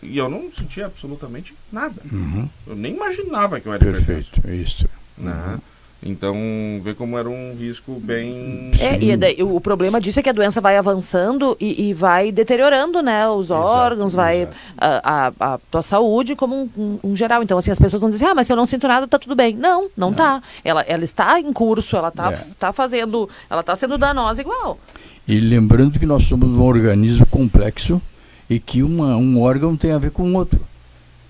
[0.02, 2.02] e eu não senti absolutamente nada.
[2.10, 2.48] Uhum.
[2.66, 4.88] Eu nem imaginava que eu era Perfeito, isso.
[5.16, 5.32] Né?
[5.32, 5.60] Uhum.
[6.04, 6.36] Então,
[6.82, 8.72] vê como era um risco bem.
[8.80, 12.32] É, e daí, o problema disso é que a doença vai avançando e, e vai
[12.32, 13.28] deteriorando, né?
[13.28, 14.48] Os exato, órgãos, vai.
[14.76, 17.40] A, a, a, tua saúde como um, um, um, geral.
[17.44, 19.36] Então, assim, as pessoas vão dizer, ah, mas se eu não sinto nada, tá tudo
[19.36, 19.54] bem.
[19.54, 20.12] Não, não, não.
[20.12, 20.42] tá.
[20.64, 22.46] Ela, ela está em curso, ela tá, é.
[22.58, 23.28] tá fazendo.
[23.48, 24.80] Ela tá sendo danosa igual.
[25.28, 28.02] E lembrando que nós somos um organismo complexo
[28.50, 30.60] e que uma, um órgão tem a ver com o outro.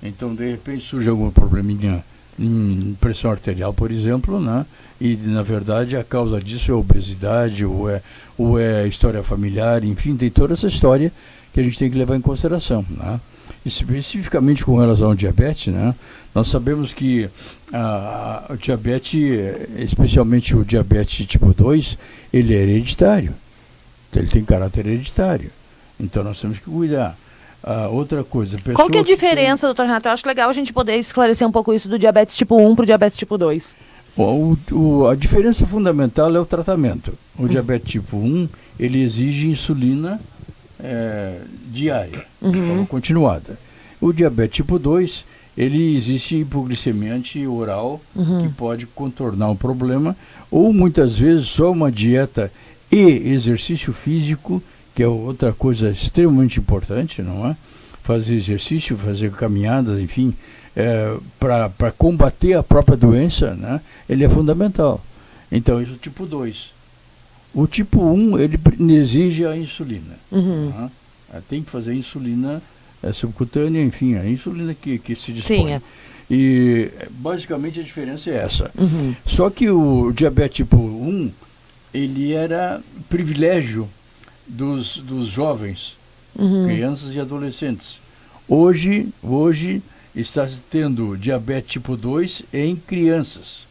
[0.02, 2.02] Então, de repente, surge algum probleminha
[2.38, 4.64] em pressão arterial, por exemplo, né?
[5.00, 8.00] E na verdade a causa disso é obesidade ou é,
[8.38, 11.12] ou é história familiar, enfim, tem toda essa história
[11.52, 13.20] que a gente tem que levar em consideração, né?
[13.64, 15.94] Especificamente com relação ao diabetes, né?
[16.34, 17.28] Nós sabemos que
[17.72, 19.20] a, a, o diabetes,
[19.76, 21.98] especialmente o diabetes tipo 2,
[22.32, 23.34] ele é hereditário.
[24.14, 25.50] Ele tem caráter hereditário.
[25.98, 27.16] Então nós temos que cuidar.
[27.62, 28.57] Ah, outra coisa.
[28.75, 29.68] Qual que é a diferença, tem...
[29.68, 30.09] doutor Renato?
[30.09, 32.83] Eu acho legal a gente poder esclarecer um pouco isso do diabetes tipo 1 para
[32.83, 33.77] o diabetes tipo 2.
[34.16, 37.14] O, o, a diferença fundamental é o tratamento.
[37.38, 38.48] O diabetes tipo 1,
[38.79, 40.20] ele exige insulina
[40.83, 41.38] é,
[41.70, 42.51] diária, uhum.
[42.51, 43.59] de forma continuada.
[44.01, 45.25] O diabetes tipo 2,
[45.57, 48.42] ele existe hipoglicemia oral uhum.
[48.42, 50.16] que pode contornar o problema,
[50.51, 52.53] ou muitas vezes só uma dieta
[52.90, 54.62] e exercício físico,
[54.94, 57.57] que é outra coisa extremamente importante, não é?
[58.02, 60.35] Fazer exercício, fazer caminhadas, enfim,
[60.76, 63.81] é, para combater a própria doença, né?
[64.09, 65.00] ele é fundamental.
[65.50, 66.72] Então, isso é o tipo 2.
[67.55, 68.59] O tipo 1, um, ele
[68.94, 70.18] exige a insulina.
[70.31, 70.70] Uhum.
[70.70, 70.90] Né?
[71.48, 72.62] Tem que fazer insulina
[73.02, 75.59] é subcutânea, enfim, a insulina que, que se dispõe.
[75.59, 75.83] Sim, é.
[76.31, 78.70] E basicamente a diferença é essa.
[78.78, 79.14] Uhum.
[79.26, 81.31] Só que o diabetes tipo 1,
[81.92, 83.88] ele era privilégio
[84.46, 85.96] dos, dos jovens,
[86.38, 86.66] uhum.
[86.66, 88.00] crianças e adolescentes.
[88.48, 89.83] Hoje, hoje
[90.14, 93.70] está tendo diabetes tipo 2 em crianças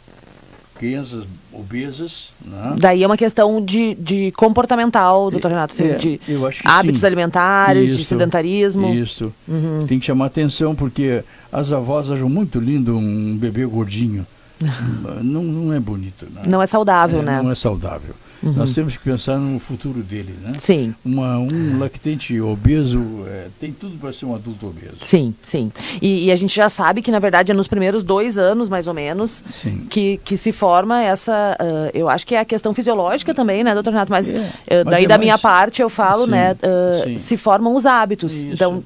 [0.82, 2.30] crianças obesas.
[2.44, 2.76] Né?
[2.80, 6.20] Daí é uma questão de, de comportamental, doutor Renato, assim, é, de
[6.66, 7.06] hábitos sim.
[7.06, 8.92] alimentares, isso, de sedentarismo.
[8.92, 9.32] Isso.
[9.48, 9.86] Uhum.
[9.88, 14.26] Tem que chamar atenção, porque as avós acham muito lindo um bebê gordinho.
[15.22, 16.26] não, não é bonito.
[16.34, 16.42] Né?
[16.48, 17.42] Não é saudável, é, né?
[17.44, 18.16] Não é saudável.
[18.44, 18.54] Uhum.
[18.54, 20.54] Nós temos que pensar no futuro dele, né?
[20.60, 20.96] Sim.
[21.06, 24.98] Uma, um lactente obeso é, tem tudo para ser um adulto obeso.
[25.02, 25.72] Sim, sim.
[26.02, 28.88] E, e, a gente já sabe que, na verdade, é nos primeiros dois anos, mais
[28.88, 29.44] ou menos,
[29.90, 31.56] que, que se forma essa.
[31.60, 34.12] Uh, eu acho que é a questão fisiológica também, né, doutor Renato?
[34.12, 34.38] Mas, é.
[34.38, 35.22] uh, daí, é da mais...
[35.22, 36.54] minha parte, eu falo, sim, né?
[36.54, 38.38] Uh, se formam os hábitos.
[38.38, 38.46] Isso.
[38.54, 38.84] Então,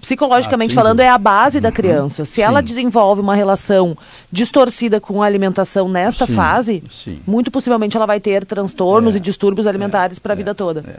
[0.00, 1.62] psicologicamente ah, falando, é a base uhum.
[1.62, 2.24] da criança.
[2.24, 2.42] Se sim.
[2.42, 3.96] ela desenvolve uma relação
[4.36, 6.82] distorcida com a alimentação nesta sim, fase,
[7.26, 10.54] muito possivelmente ela vai ter transtorno transtornos é, e distúrbios alimentares é, para a vida
[10.54, 10.84] toda.
[10.86, 10.98] É.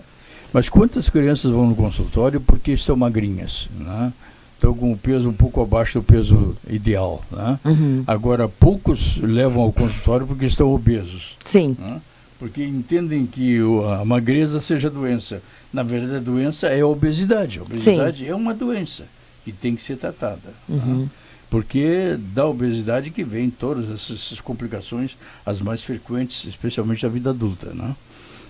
[0.51, 4.11] Mas quantas crianças vão no consultório porque estão magrinhas, né?
[4.55, 7.59] Estão com o peso um pouco abaixo do peso ideal, né?
[7.63, 8.03] Uhum.
[8.07, 11.35] Agora, poucos levam ao consultório porque estão obesos.
[11.45, 11.77] Sim.
[11.79, 12.01] Né?
[12.39, 13.59] Porque entendem que
[13.99, 15.43] a magreza seja doença.
[15.71, 17.59] Na verdade, a doença é a obesidade.
[17.59, 18.29] A obesidade Sim.
[18.29, 19.03] é uma doença
[19.45, 20.49] que tem que ser tratada.
[20.67, 20.81] Né?
[20.83, 21.01] Uhum.
[21.01, 21.07] Né?
[21.49, 27.73] Porque da obesidade que vem todas essas complicações, as mais frequentes, especialmente na vida adulta.
[27.73, 27.95] Né?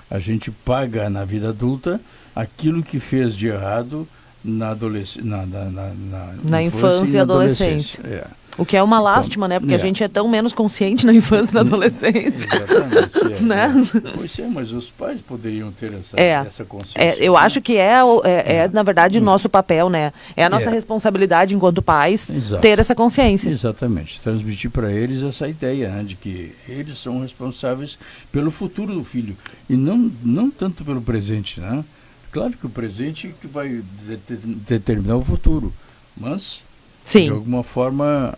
[0.10, 2.00] A gente paga na vida adulta
[2.36, 4.08] aquilo que fez de errado
[4.44, 5.94] na, adolesc na, na, na,
[6.44, 8.02] na, infância, infância, e, adolescência.
[8.06, 8.28] É.
[8.58, 9.60] O que é uma lástima, então, né?
[9.60, 9.76] Porque é.
[9.76, 12.50] a gente é tão menos consciente na infância e na adolescência.
[12.52, 13.38] Exatamente.
[13.38, 13.74] É, né?
[14.16, 16.32] Pois é, mas os pais poderiam ter essa, é.
[16.32, 17.00] essa consciência.
[17.00, 17.40] É, eu né?
[17.40, 20.12] acho que é, é, é, na verdade, o nosso papel, né?
[20.36, 22.62] É a nossa responsabilidade enquanto pais Exato.
[22.62, 23.50] ter essa consciência.
[23.50, 24.20] Exatamente.
[24.22, 27.98] Transmitir para eles essa ideia né, de que eles são responsáveis
[28.32, 29.38] pelo futuro do filho
[29.70, 31.84] e não, não tanto pelo presente, né?
[32.32, 33.82] Claro que o presente que vai
[34.68, 35.74] determinar o futuro,
[36.16, 36.62] mas
[37.08, 37.24] Sim.
[37.24, 38.36] De alguma forma,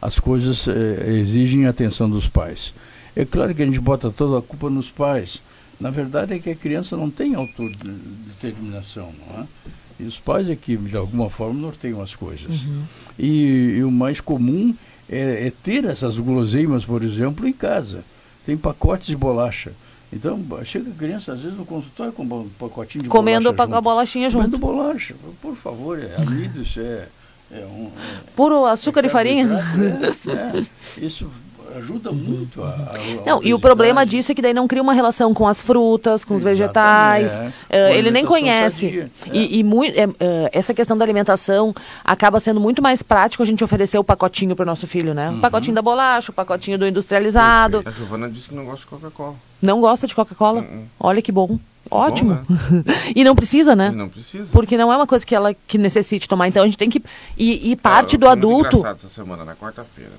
[0.00, 2.74] as coisas eh, exigem a atenção dos pais.
[3.14, 5.40] É claro que a gente bota toda a culpa nos pais.
[5.78, 9.46] Na verdade é que a criança não tem autodeterminação, não é?
[10.00, 12.64] E os pais é que, de alguma forma, norteiam as coisas.
[12.64, 12.82] Uhum.
[13.16, 14.74] E, e, o mais comum
[15.08, 18.02] é, é, ter essas guloseimas, por exemplo, em casa.
[18.44, 19.72] Tem pacotes de bolacha.
[20.12, 23.56] Então, chega a criança, às vezes, no consultório com um pacotinho de Comendo bolacha.
[23.56, 24.42] Comendo a bolachinha junto.
[24.42, 25.14] Comendo bolacha.
[25.40, 27.06] Por favor, é amido, isso é...
[27.52, 27.90] É um, é,
[28.34, 29.48] Puro açúcar é e farinha?
[29.48, 30.64] É,
[31.04, 31.30] isso
[31.76, 34.92] ajuda muito a, a Não, e o problema disso é que daí não cria uma
[34.92, 37.40] relação com as frutas, com os vegetais.
[37.70, 37.90] É.
[37.90, 39.08] Uh, ele nem conhece.
[39.32, 40.14] E, e muito, é, uh,
[40.52, 44.64] essa questão da alimentação acaba sendo muito mais prático a gente oferecer o pacotinho para
[44.64, 45.30] o nosso filho, né?
[45.30, 45.38] Uhum.
[45.38, 47.82] O pacotinho da bolacha, o pacotinho do industrializado.
[47.84, 49.34] A Giovana disse que não gosta de Coca-Cola.
[49.60, 50.60] Não gosta de Coca-Cola?
[50.60, 50.84] Uhum.
[51.00, 51.58] Olha que bom.
[51.92, 52.42] Ótimo.
[52.48, 52.82] Bom, né?
[53.14, 53.90] e não precisa, né?
[53.92, 54.48] E não precisa.
[54.50, 56.48] Porque não é uma coisa que ela que necessite tomar.
[56.48, 57.02] Então a gente tem que.
[57.36, 58.78] E, e parte do adulto.
[58.78, 60.12] engraçado essa semana, na quarta-feira.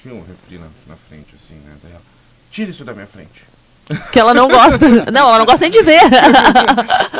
[0.00, 1.72] Tinha, um refri na, na, frente, assim, né?
[1.82, 2.02] Dela.
[2.50, 3.44] Tira isso da minha frente.
[4.12, 4.88] Que ela não gosta.
[5.10, 6.00] não, ela não gosta nem de ver.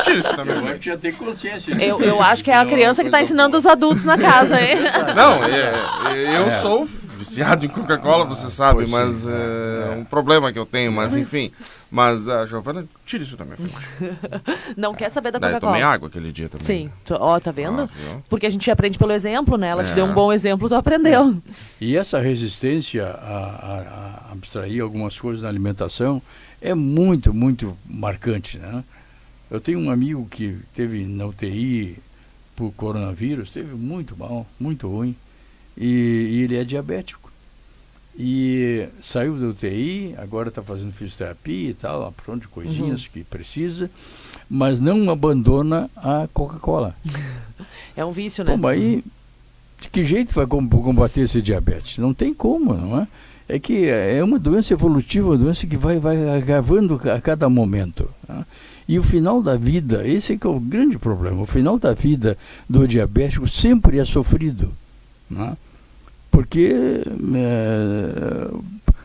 [0.03, 0.85] Tira isso da minha frente.
[0.85, 1.71] Já tem consciência.
[1.81, 4.77] Eu, eu acho que é a criança que está ensinando os adultos na casa, hein?
[5.15, 6.51] Não, é, eu é.
[6.61, 6.85] sou
[7.17, 11.51] viciado em Coca-Cola, você sabe, mas é, é, um problema que eu tenho, mas enfim.
[11.89, 13.73] Mas a Giovana, tira isso da minha frente.
[14.75, 15.71] Não quer saber da Coca-Cola.
[15.73, 16.65] tomei água aquele dia também.
[16.65, 16.91] Sim.
[17.11, 17.83] Ó, tá vendo?
[17.83, 19.69] Ah, Porque a gente aprende pelo exemplo, né?
[19.69, 19.85] Ela é.
[19.85, 21.29] te deu um bom exemplo, tu aprendeu.
[21.29, 21.35] É.
[21.79, 26.21] E essa resistência a, a, a, abstrair algumas coisas na alimentação
[26.61, 28.83] é muito, muito marcante, né?
[29.49, 31.97] Eu tenho um amigo que teve na UTI
[32.53, 35.15] por coronavírus, teve muito mal, muito ruim,
[35.77, 37.26] e, e ele é diabético.
[38.19, 43.09] E saiu da UTI, agora está fazendo fisioterapia e tal, pronto, de coisinhas uhum.
[43.13, 43.91] que precisa,
[44.49, 46.95] mas não abandona a Coca-Cola.
[47.95, 48.55] É um vício, né?
[48.55, 49.03] Bom, aí,
[49.81, 51.97] de que jeito vai combater esse diabetes?
[51.97, 53.07] Não tem como, não é?
[53.49, 58.09] é que é uma doença evolutiva, uma doença que vai, vai agravando a cada momento.
[58.27, 58.45] Né?
[58.87, 61.93] E o final da vida, esse é que é o grande problema, o final da
[61.93, 62.37] vida
[62.69, 64.73] do diabético sempre é sofrido.
[65.29, 65.57] Né?
[66.37, 67.01] Porque
[67.35, 68.47] é,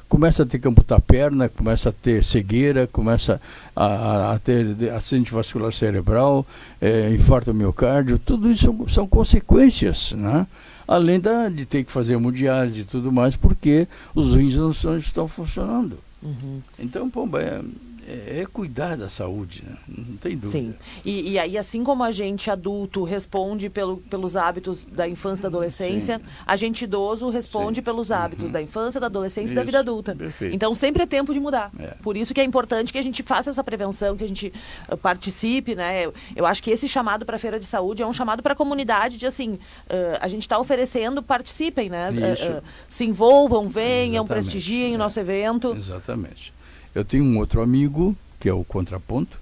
[0.07, 3.41] começa a ter que amputar a perna, começa a ter cegueira, começa
[3.75, 6.47] a, a ter acidente vascular cerebral,
[6.79, 10.47] é, infarto miocárdio, tudo isso são, são consequências, né?
[10.87, 14.99] além da, de ter que fazer hemodiálise e tudo mais, porque os rins não, não
[14.99, 15.97] estão funcionando.
[16.23, 16.61] Uhum.
[16.79, 17.63] Então, pomba, é,
[18.07, 19.77] é, é, cuidar da saúde, né?
[19.87, 20.49] não tem dúvida.
[20.49, 25.41] Sim, e, e, aí assim como a gente adulto responde pelo, pelos hábitos da infância
[25.41, 26.25] e da adolescência, Sim.
[26.47, 27.83] a gente idoso responde Sim.
[27.83, 28.53] pelos hábitos uhum.
[28.53, 29.55] da infância, da adolescência isso.
[29.55, 30.15] e da vida adulta.
[30.15, 30.55] Perfeito.
[30.55, 31.71] Então sempre é tempo de mudar.
[31.79, 31.95] É.
[32.03, 34.53] Por isso que é importante que a gente faça essa prevenção, que a gente
[34.91, 36.07] uh, participe, né?
[36.07, 38.53] Eu, eu, acho que esse chamado para a feira de saúde é um chamado para
[38.53, 42.11] a comunidade de assim, uh, a gente está oferecendo, participem, né?
[42.11, 44.29] Uh, se envolvam, venham, Exatamente.
[44.29, 44.95] prestigiem é.
[44.97, 45.75] o nosso evento.
[45.77, 46.53] Exatamente.
[46.95, 49.41] Eu tenho um outro amigo, que é o Contraponto,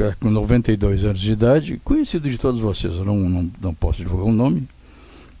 [0.00, 3.98] é com 92 anos de idade, conhecido de todos vocês, eu não, não, não posso
[3.98, 4.66] divulgar o um nome,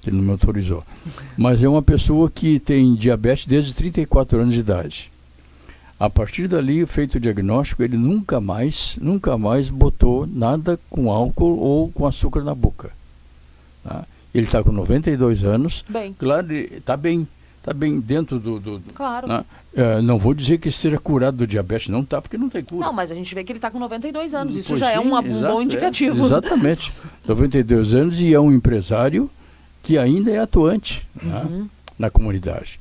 [0.00, 0.84] que ele não me autorizou.
[1.36, 5.10] Mas é uma pessoa que tem diabetes desde 34 anos de idade.
[5.98, 11.58] A partir dali, feito o diagnóstico, ele nunca mais, nunca mais botou nada com álcool
[11.58, 12.90] ou com açúcar na boca.
[13.84, 14.04] Tá?
[14.34, 15.84] Ele está com 92 anos.
[15.88, 16.12] Bem.
[16.12, 17.26] Claro, está bem
[17.62, 18.58] está bem dentro do.
[18.58, 19.28] do, do claro.
[19.28, 19.44] Né?
[19.74, 22.84] É, não vou dizer que esteja curado do diabetes, não está, porque não tem cura.
[22.84, 24.56] Não, mas a gente vê que ele está com 92 anos.
[24.56, 26.20] Isso pois já é sim, é uma, um bom é, indicativo.
[26.20, 26.92] É, exatamente.
[27.26, 29.30] 92 anos e é um empresário
[29.82, 31.58] que ainda é atuante né, uhum.
[31.60, 31.66] né,
[31.98, 32.78] na comunidade.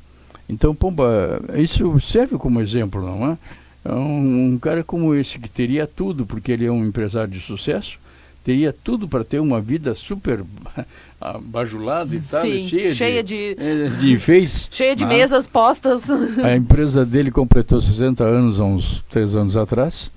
[0.49, 3.37] Então, Pomba, isso serve como exemplo, não é?
[3.85, 7.39] é um, um cara como esse que teria tudo, porque ele é um empresário de
[7.39, 7.97] sucesso,
[8.43, 10.43] teria tudo para ter uma vida super
[11.43, 14.67] bajulada e tal, Sim, cheia, cheia de, de, é, de enfeites.
[14.71, 15.07] cheia de ah.
[15.07, 16.09] mesas postas.
[16.43, 20.11] A empresa dele completou 60 anos há uns três anos atrás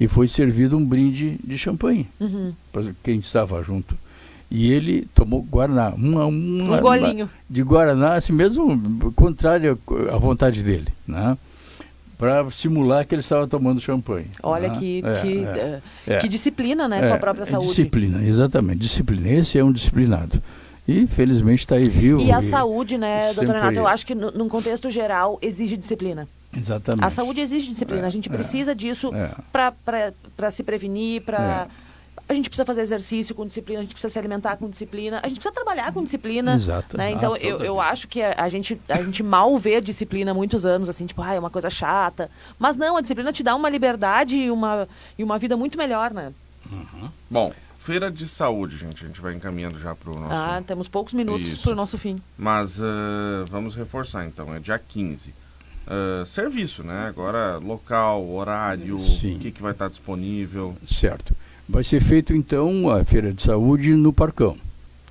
[0.00, 2.52] e foi servido um brinde de champanhe uhum.
[2.72, 3.96] para quem estava junto.
[4.50, 7.26] E ele tomou Guaraná, uma, uma, um golinho.
[7.26, 9.78] Uma, de Guaraná, assim mesmo, contrário
[10.10, 11.36] à vontade dele, né?
[12.18, 14.26] Para simular que ele estava tomando champanhe.
[14.42, 14.78] Olha né?
[14.78, 17.68] que, é, que, é, é, que disciplina, né, com a é, própria saúde.
[17.68, 19.28] Disciplina, exatamente, disciplina.
[19.28, 20.42] Esse é um disciplinado.
[20.86, 22.20] E felizmente está aí vivo.
[22.20, 25.76] E a e saúde, né, doutor Renato, eu acho que no, num contexto geral exige
[25.76, 26.26] disciplina.
[26.56, 27.04] Exatamente.
[27.04, 28.06] A saúde exige disciplina.
[28.06, 29.12] a gente precisa disso
[29.52, 31.68] para se prevenir, para
[32.28, 35.28] a gente precisa fazer exercício com disciplina, a gente precisa se alimentar com disciplina, a
[35.28, 36.56] gente precisa trabalhar com disciplina.
[36.56, 36.96] Exato.
[36.96, 37.12] Né?
[37.12, 40.30] Então, ah, eu, eu acho que a, a, gente, a gente mal vê a disciplina
[40.30, 42.30] há muitos anos, assim, tipo, ah, é uma coisa chata.
[42.58, 44.86] Mas não, a disciplina te dá uma liberdade e uma,
[45.16, 46.32] e uma vida muito melhor, né?
[46.70, 47.08] Uhum.
[47.30, 49.02] Bom, feira de saúde, gente.
[49.02, 50.34] A gente vai encaminhando já para o nosso.
[50.34, 52.20] Ah, temos poucos minutos para o nosso fim.
[52.36, 54.54] Mas uh, vamos reforçar então.
[54.54, 55.30] É dia 15.
[55.30, 55.34] Uh,
[55.86, 57.06] ah, serviço, né?
[57.08, 59.36] Agora local, horário, Sim.
[59.36, 60.76] o que, que vai estar disponível.
[60.84, 61.34] Certo.
[61.68, 64.56] Vai ser feito então a feira de saúde no Parcão.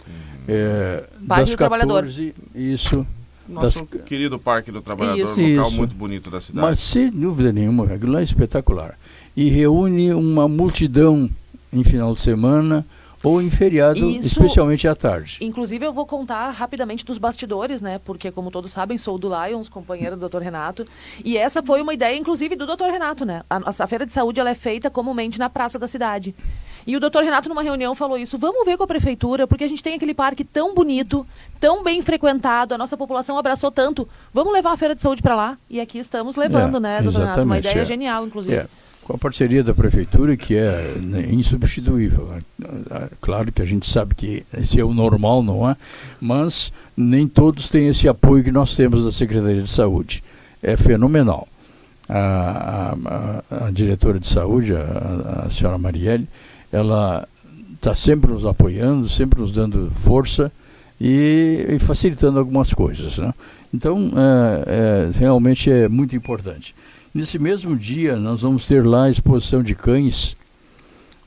[0.07, 0.13] Uhum.
[0.47, 3.05] É, das 14, isso.
[3.47, 4.01] Nosso das...
[4.03, 5.77] querido Parque do Trabalhador, isso, local isso.
[5.77, 6.67] muito bonito da cidade.
[6.67, 8.97] Mas sem dúvida nenhuma, aquilo é espetacular.
[9.35, 11.29] E reúne uma multidão
[11.71, 12.85] em final de semana
[13.27, 15.37] ou em feriado, Isso, especialmente à tarde.
[15.41, 17.99] Inclusive, eu vou contar rapidamente dos bastidores, né?
[18.05, 20.39] Porque, como todos sabem, sou do Lions, companheiro do Dr.
[20.39, 20.85] Renato.
[21.25, 22.85] E essa foi uma ideia, inclusive, do Dr.
[22.85, 23.43] Renato, né?
[23.49, 26.33] A, a feira de saúde ela é feita comumente na praça da cidade.
[26.85, 28.37] E o doutor Renato, numa reunião, falou isso.
[28.37, 31.27] Vamos ver com a prefeitura, porque a gente tem aquele parque tão bonito,
[31.59, 34.07] tão bem frequentado, a nossa população abraçou tanto.
[34.33, 35.57] Vamos levar a feira de saúde para lá.
[35.69, 37.41] E aqui estamos levando, é, né, doutor Renato?
[37.41, 37.85] Uma ideia é.
[37.85, 38.55] genial, inclusive.
[38.55, 38.67] É
[39.07, 42.29] com a parceria da prefeitura, que é né, insubstituível.
[43.21, 45.77] Claro que a gente sabe que esse é o normal, não é?
[46.19, 50.21] Mas nem todos têm esse apoio que nós temos da Secretaria de Saúde.
[50.61, 51.47] É fenomenal.
[52.09, 52.95] A,
[53.49, 56.27] a, a diretora de saúde, a, a senhora Marielle,
[56.71, 57.27] ela
[57.75, 60.51] está sempre nos apoiando, sempre nos dando força
[60.99, 63.17] e, e facilitando algumas coisas.
[63.17, 63.33] Né?
[63.73, 66.75] Então, é, é, realmente é muito importante.
[67.17, 70.37] Nesse mesmo dia, nós vamos ter lá a exposição de cães.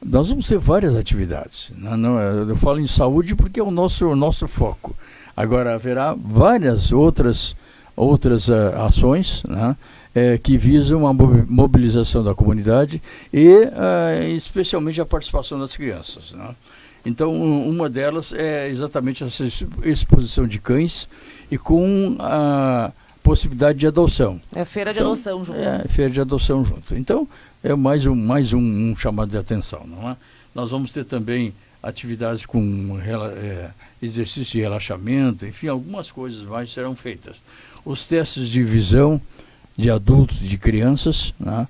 [0.00, 1.72] Nós vamos ter várias atividades.
[1.76, 4.95] Não, não, eu falo em saúde porque é o nosso, o nosso foco.
[5.36, 7.57] Agora, haverá várias outras,
[7.97, 9.76] outras uh, ações né,
[10.14, 16.30] é, que visam a mobilização da comunidade e, uh, especialmente, a participação das crianças.
[16.30, 16.55] Né?
[17.05, 19.45] Então, uma delas é exatamente essa
[19.82, 21.09] exposição de cães
[21.51, 22.93] e com a
[23.31, 24.41] possibilidade de adoção.
[24.53, 25.57] É feira de então, adoção junto.
[25.61, 26.97] É, feira de adoção junto.
[26.97, 27.28] Então,
[27.62, 30.16] é mais um, mais um, um chamado de atenção, não é?
[30.53, 33.70] Nós vamos ter também atividades com é,
[34.03, 37.37] exercício de relaxamento, enfim, algumas coisas mais serão feitas.
[37.85, 39.20] Os testes de visão
[39.78, 41.68] de adultos e de crianças, né?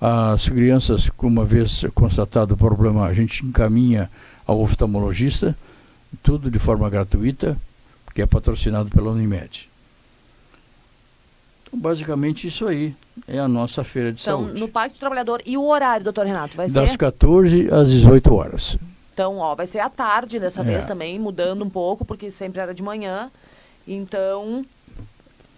[0.00, 4.10] as crianças, uma vez constatado o problema, a gente encaminha
[4.46, 5.54] ao oftalmologista,
[6.22, 7.58] tudo de forma gratuita,
[8.14, 9.73] que é patrocinado pela Unimed.
[11.76, 12.94] Basicamente isso aí
[13.26, 14.52] é a nossa feira de então, saúde.
[14.52, 15.42] Então, no Parque do Trabalhador.
[15.44, 16.80] E o horário, doutor Renato, vai das ser?
[16.80, 18.78] Das 14 às 18 horas.
[19.12, 20.64] Então, ó, vai ser à tarde dessa é.
[20.64, 23.30] vez também, mudando um pouco, porque sempre era de manhã.
[23.86, 24.64] Então,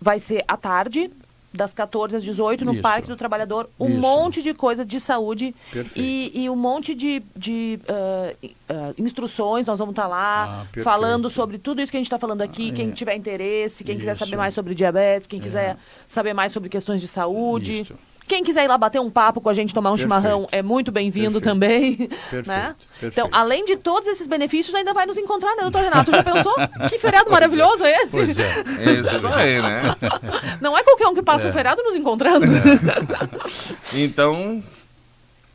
[0.00, 1.10] vai ser à tarde,
[1.57, 2.82] das 14 às 18 no Isso.
[2.82, 3.98] Parque do Trabalhador, um Isso.
[3.98, 5.54] monte de coisa de saúde
[5.94, 9.66] e, e, um monte de, de uh, uh, instruções.
[9.66, 12.42] Nós vamos estar tá lá ah, falando sobre tudo isso que a gente está falando
[12.42, 12.70] aqui.
[12.70, 12.92] Ah, quem é.
[12.92, 14.00] tiver interesse, quem Isso.
[14.00, 15.42] quiser saber mais sobre diabetes, quem é.
[15.42, 15.76] quiser
[16.07, 17.80] saber mais sobre questões de saúde.
[17.80, 17.94] Isso.
[18.27, 20.14] Quem quiser ir lá bater um papo com a gente, tomar um Perfeito.
[20.14, 21.97] chimarrão, é muito bem-vindo também.
[22.31, 22.49] Perfeito.
[22.49, 22.74] Né?
[23.01, 23.12] Perfeito.
[23.12, 26.11] Então, além de todos esses benefícios, ainda vai nos encontrar, né, doutor Renato?
[26.11, 26.55] Já pensou?
[26.91, 28.11] que feriado maravilhoso é esse?
[28.11, 28.64] Pois é.
[28.81, 29.97] é isso aí, né?
[30.61, 31.51] Não é qualquer um que passa é.
[31.51, 32.47] um feriado nos encontrando.
[32.47, 33.99] É.
[34.01, 34.62] Então,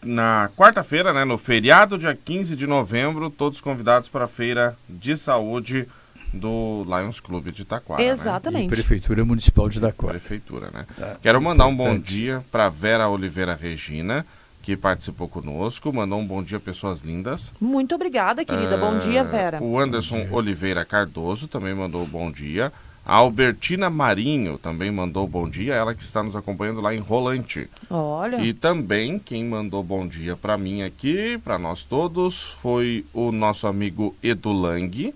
[0.04, 5.16] na quarta-feira, né, no feriado, dia 15 de novembro, todos convidados para a feira de
[5.18, 5.88] saúde
[6.34, 8.02] do Lions Clube de Itaquara.
[8.02, 8.10] Né?
[8.10, 8.70] Exatamente.
[8.70, 8.76] Né?
[8.76, 10.14] Prefeitura Municipal de Itaquara.
[10.14, 10.86] Prefeitura, né?
[10.98, 11.18] Tá.
[11.22, 14.26] Quero mandar um bom dia para Vera Oliveira Regina,
[14.62, 17.52] que participou conosco, mandou um bom dia, pessoas lindas.
[17.60, 18.78] Muito obrigada, querida.
[18.78, 19.62] Uh, bom dia, Vera.
[19.62, 22.72] O Anderson Oliveira Cardoso também mandou um bom dia.
[23.04, 27.68] A Albertina Marinho também mandou bom dia, ela que está nos acompanhando lá em Rolante.
[27.90, 28.40] Olha.
[28.40, 33.66] E também quem mandou bom dia para mim aqui, para nós todos, foi o nosso
[33.66, 35.12] amigo Edu Lang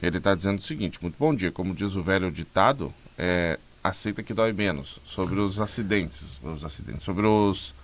[0.00, 1.50] ele está dizendo o seguinte: muito bom dia.
[1.50, 4.98] Como diz o velho ditado, é, aceita que dói menos.
[5.04, 6.38] Sobre os acidentes.
[6.42, 7.04] Os acidentes.
[7.04, 7.74] Sobre os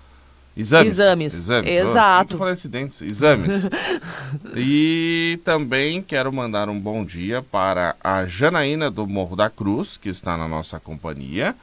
[0.57, 0.95] exames.
[0.95, 1.35] Exames.
[1.35, 1.71] exames.
[1.71, 2.35] Exato.
[2.35, 3.01] Eu falei acidentes.
[3.01, 3.69] Exames.
[4.57, 10.09] e também quero mandar um bom dia para a Janaína do Morro da Cruz, que
[10.09, 11.55] está na nossa companhia.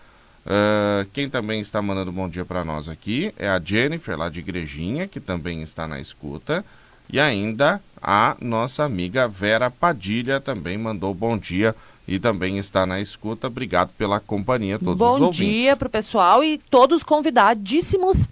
[0.46, 4.40] Uh, quem também está mandando bom dia para nós aqui é a Jennifer, lá de
[4.40, 6.66] Igrejinha, que também está na escuta.
[7.12, 11.76] E ainda a nossa amiga Vera Padilha também mandou bom dia
[12.08, 13.48] e também está na escuta.
[13.48, 15.40] Obrigado pela companhia, todos bom os ouvintes.
[15.40, 18.28] Bom dia para o pessoal e todos convidadíssimos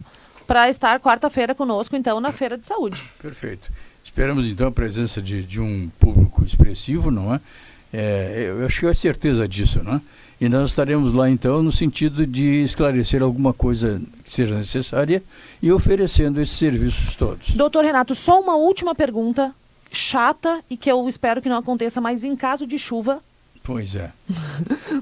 [0.45, 3.03] para estar quarta-feira conosco, então, na Feira de Saúde.
[3.19, 3.69] Perfeito.
[4.03, 7.41] Esperamos, então, a presença de, de um público expressivo, não é?
[7.91, 8.45] é?
[8.49, 10.01] Eu acho que é certeza disso, não é?
[10.39, 15.23] E nós estaremos lá então no sentido de esclarecer alguma coisa que seja necessária
[15.61, 17.51] e oferecendo esses serviços todos.
[17.51, 19.53] Doutor Renato, só uma última pergunta
[19.91, 23.21] chata e que eu espero que não aconteça, mas em caso de chuva.
[23.67, 24.09] Pois é.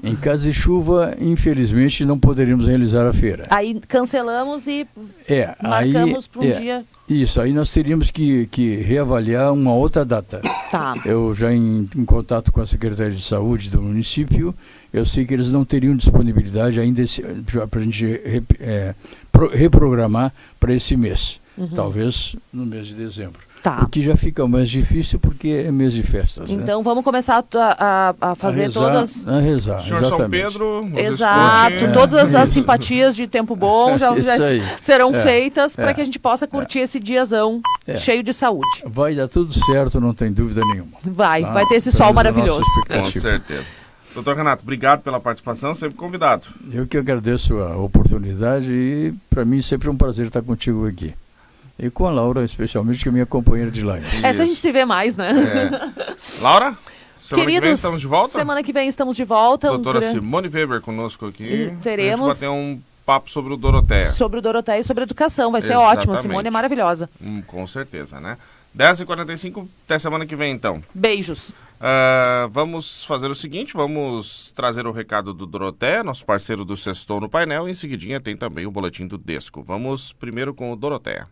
[0.02, 3.46] em caso de chuva, infelizmente, não poderíamos realizar a feira.
[3.48, 4.84] Aí cancelamos e
[5.28, 6.84] é, marcamos para um é, dia.
[7.08, 10.40] Isso, aí nós teríamos que, que reavaliar uma outra data.
[10.68, 10.96] Tá.
[11.06, 14.52] Eu já em, em contato com a Secretaria de Saúde do município,
[14.92, 17.04] eu sei que eles não teriam disponibilidade ainda
[17.70, 18.20] para a gente
[18.58, 18.96] é,
[19.30, 21.38] pro, reprogramar para esse mês.
[21.56, 21.68] Uhum.
[21.68, 23.45] Talvez no mês de dezembro.
[23.66, 23.82] Tá.
[23.82, 26.48] O que já fica mais difícil porque é mês de festas.
[26.48, 26.54] Né?
[26.54, 26.84] Então né?
[26.84, 29.26] vamos começar a, a, a fazer a rezar, todas.
[29.26, 29.80] A rezar.
[29.80, 30.52] Senhor exatamente.
[30.52, 30.90] São Pedro.
[30.94, 31.74] Exato.
[31.74, 34.36] É, todas as simpatias de tempo bom já, já
[34.80, 37.96] serão é, feitas para é, que a gente possa curtir esse diazão é.
[37.96, 38.84] cheio de saúde.
[38.86, 40.92] Vai dar tudo certo, não tem dúvida nenhuma.
[41.02, 41.50] Vai, tá?
[41.50, 42.62] vai ter esse sol maravilhoso.
[42.86, 43.64] Com certeza.
[44.14, 46.46] Doutor Renato, obrigado pela participação, sempre convidado.
[46.72, 51.12] Eu que agradeço a oportunidade e para mim sempre é um prazer estar contigo aqui.
[51.78, 54.06] E com a Laura, especialmente, que é minha companheira de live.
[54.22, 55.30] Essa a gente se vê mais, né?
[55.30, 56.40] É.
[56.40, 56.76] Laura?
[57.18, 58.28] Semana Queridos, que vem estamos de volta?
[58.28, 59.68] Semana que vem estamos de volta.
[59.68, 60.10] Doutora um...
[60.12, 61.44] Simone Weber conosco aqui.
[61.44, 62.20] E teremos.
[62.20, 64.10] A gente bater um papo sobre o Doroteia.
[64.12, 65.50] Sobre o Doroteia e sobre educação.
[65.50, 65.98] Vai ser Exatamente.
[65.98, 66.12] ótimo.
[66.12, 67.10] A Simone é maravilhosa.
[67.20, 68.38] Hum, com certeza, né?
[68.76, 70.82] 10h45, até semana que vem, então.
[70.94, 71.50] Beijos.
[71.50, 77.20] Uh, vamos fazer o seguinte, vamos trazer o recado do Doroté, nosso parceiro do Sextou
[77.20, 79.62] no painel, e em seguidinha tem também o boletim do Desco.
[79.62, 81.26] Vamos primeiro com o Doroté.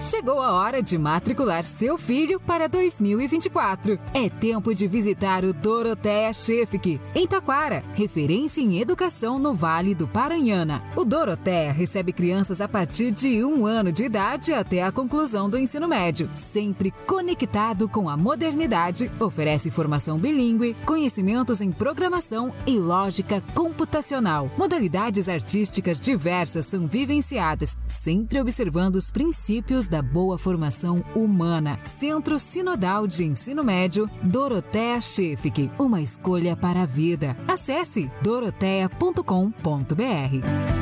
[0.00, 3.98] Chegou a hora de matricular seu filho para 2024.
[4.14, 10.08] É tempo de visitar o Dorotea Chefik, em Taquara, referência em educação no Vale do
[10.08, 10.82] Paranhana.
[10.96, 15.58] O Dorotea recebe crianças a partir de um ano de idade até a conclusão do
[15.58, 23.42] ensino médio, sempre conectado com a modernidade, oferece formação bilíngue, conhecimentos em programação e lógica
[23.54, 24.50] computacional.
[24.56, 31.78] Modalidades artísticas diversas são vivenciadas, sempre observando os princípios da boa formação humana.
[31.82, 37.36] Centro Sinodal de Ensino Médio, Dorotea Chefik, uma escolha para a vida.
[37.48, 40.80] Acesse dorotea.com.br.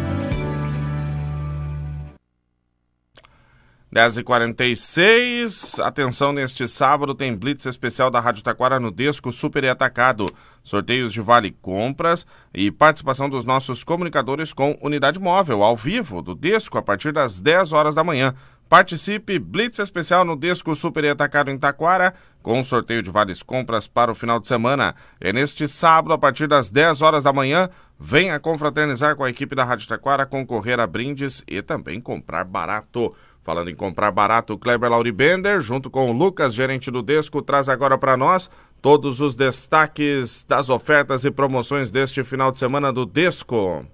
[3.95, 10.31] 10h46, atenção, neste sábado tem blitz especial da Rádio Taquara no Desco Super e Atacado.
[10.63, 16.35] Sorteios de vale compras e participação dos nossos comunicadores com unidade móvel, ao vivo, do
[16.35, 18.35] Desco, a partir das 10 horas da manhã.
[18.69, 22.13] Participe, blitz especial no Desco Super e Atacado em Taquara,
[22.43, 24.95] com sorteio de vales compras para o final de semana.
[25.19, 29.55] É neste sábado, a partir das 10 horas da manhã, venha confraternizar com a equipe
[29.55, 33.15] da Rádio Taquara, concorrer a brindes e também comprar barato.
[33.43, 37.71] Falando em comprar barato, o Kleber Lauribender, junto com o Lucas, gerente do Desco, traz
[37.71, 38.51] agora para nós
[38.83, 43.87] todos os destaques das ofertas e promoções deste final de semana do Desco.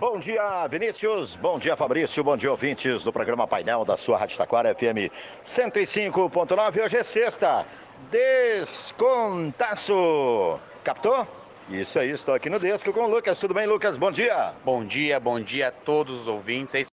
[0.00, 1.36] Bom dia, Vinícius.
[1.36, 2.24] Bom dia, Fabrício.
[2.24, 5.12] Bom dia, ouvintes do programa Painel da sua Rádio Taquara FM
[5.44, 6.82] 105.9.
[6.82, 7.66] Hoje é sexta.
[8.10, 9.92] Descontaço.
[10.82, 11.28] Captou?
[11.68, 13.38] Isso aí, estou aqui no Desco com o Lucas.
[13.38, 13.98] Tudo bem, Lucas?
[13.98, 14.54] Bom dia.
[14.64, 16.74] Bom dia, bom dia a todos os ouvintes.
[16.74, 16.80] É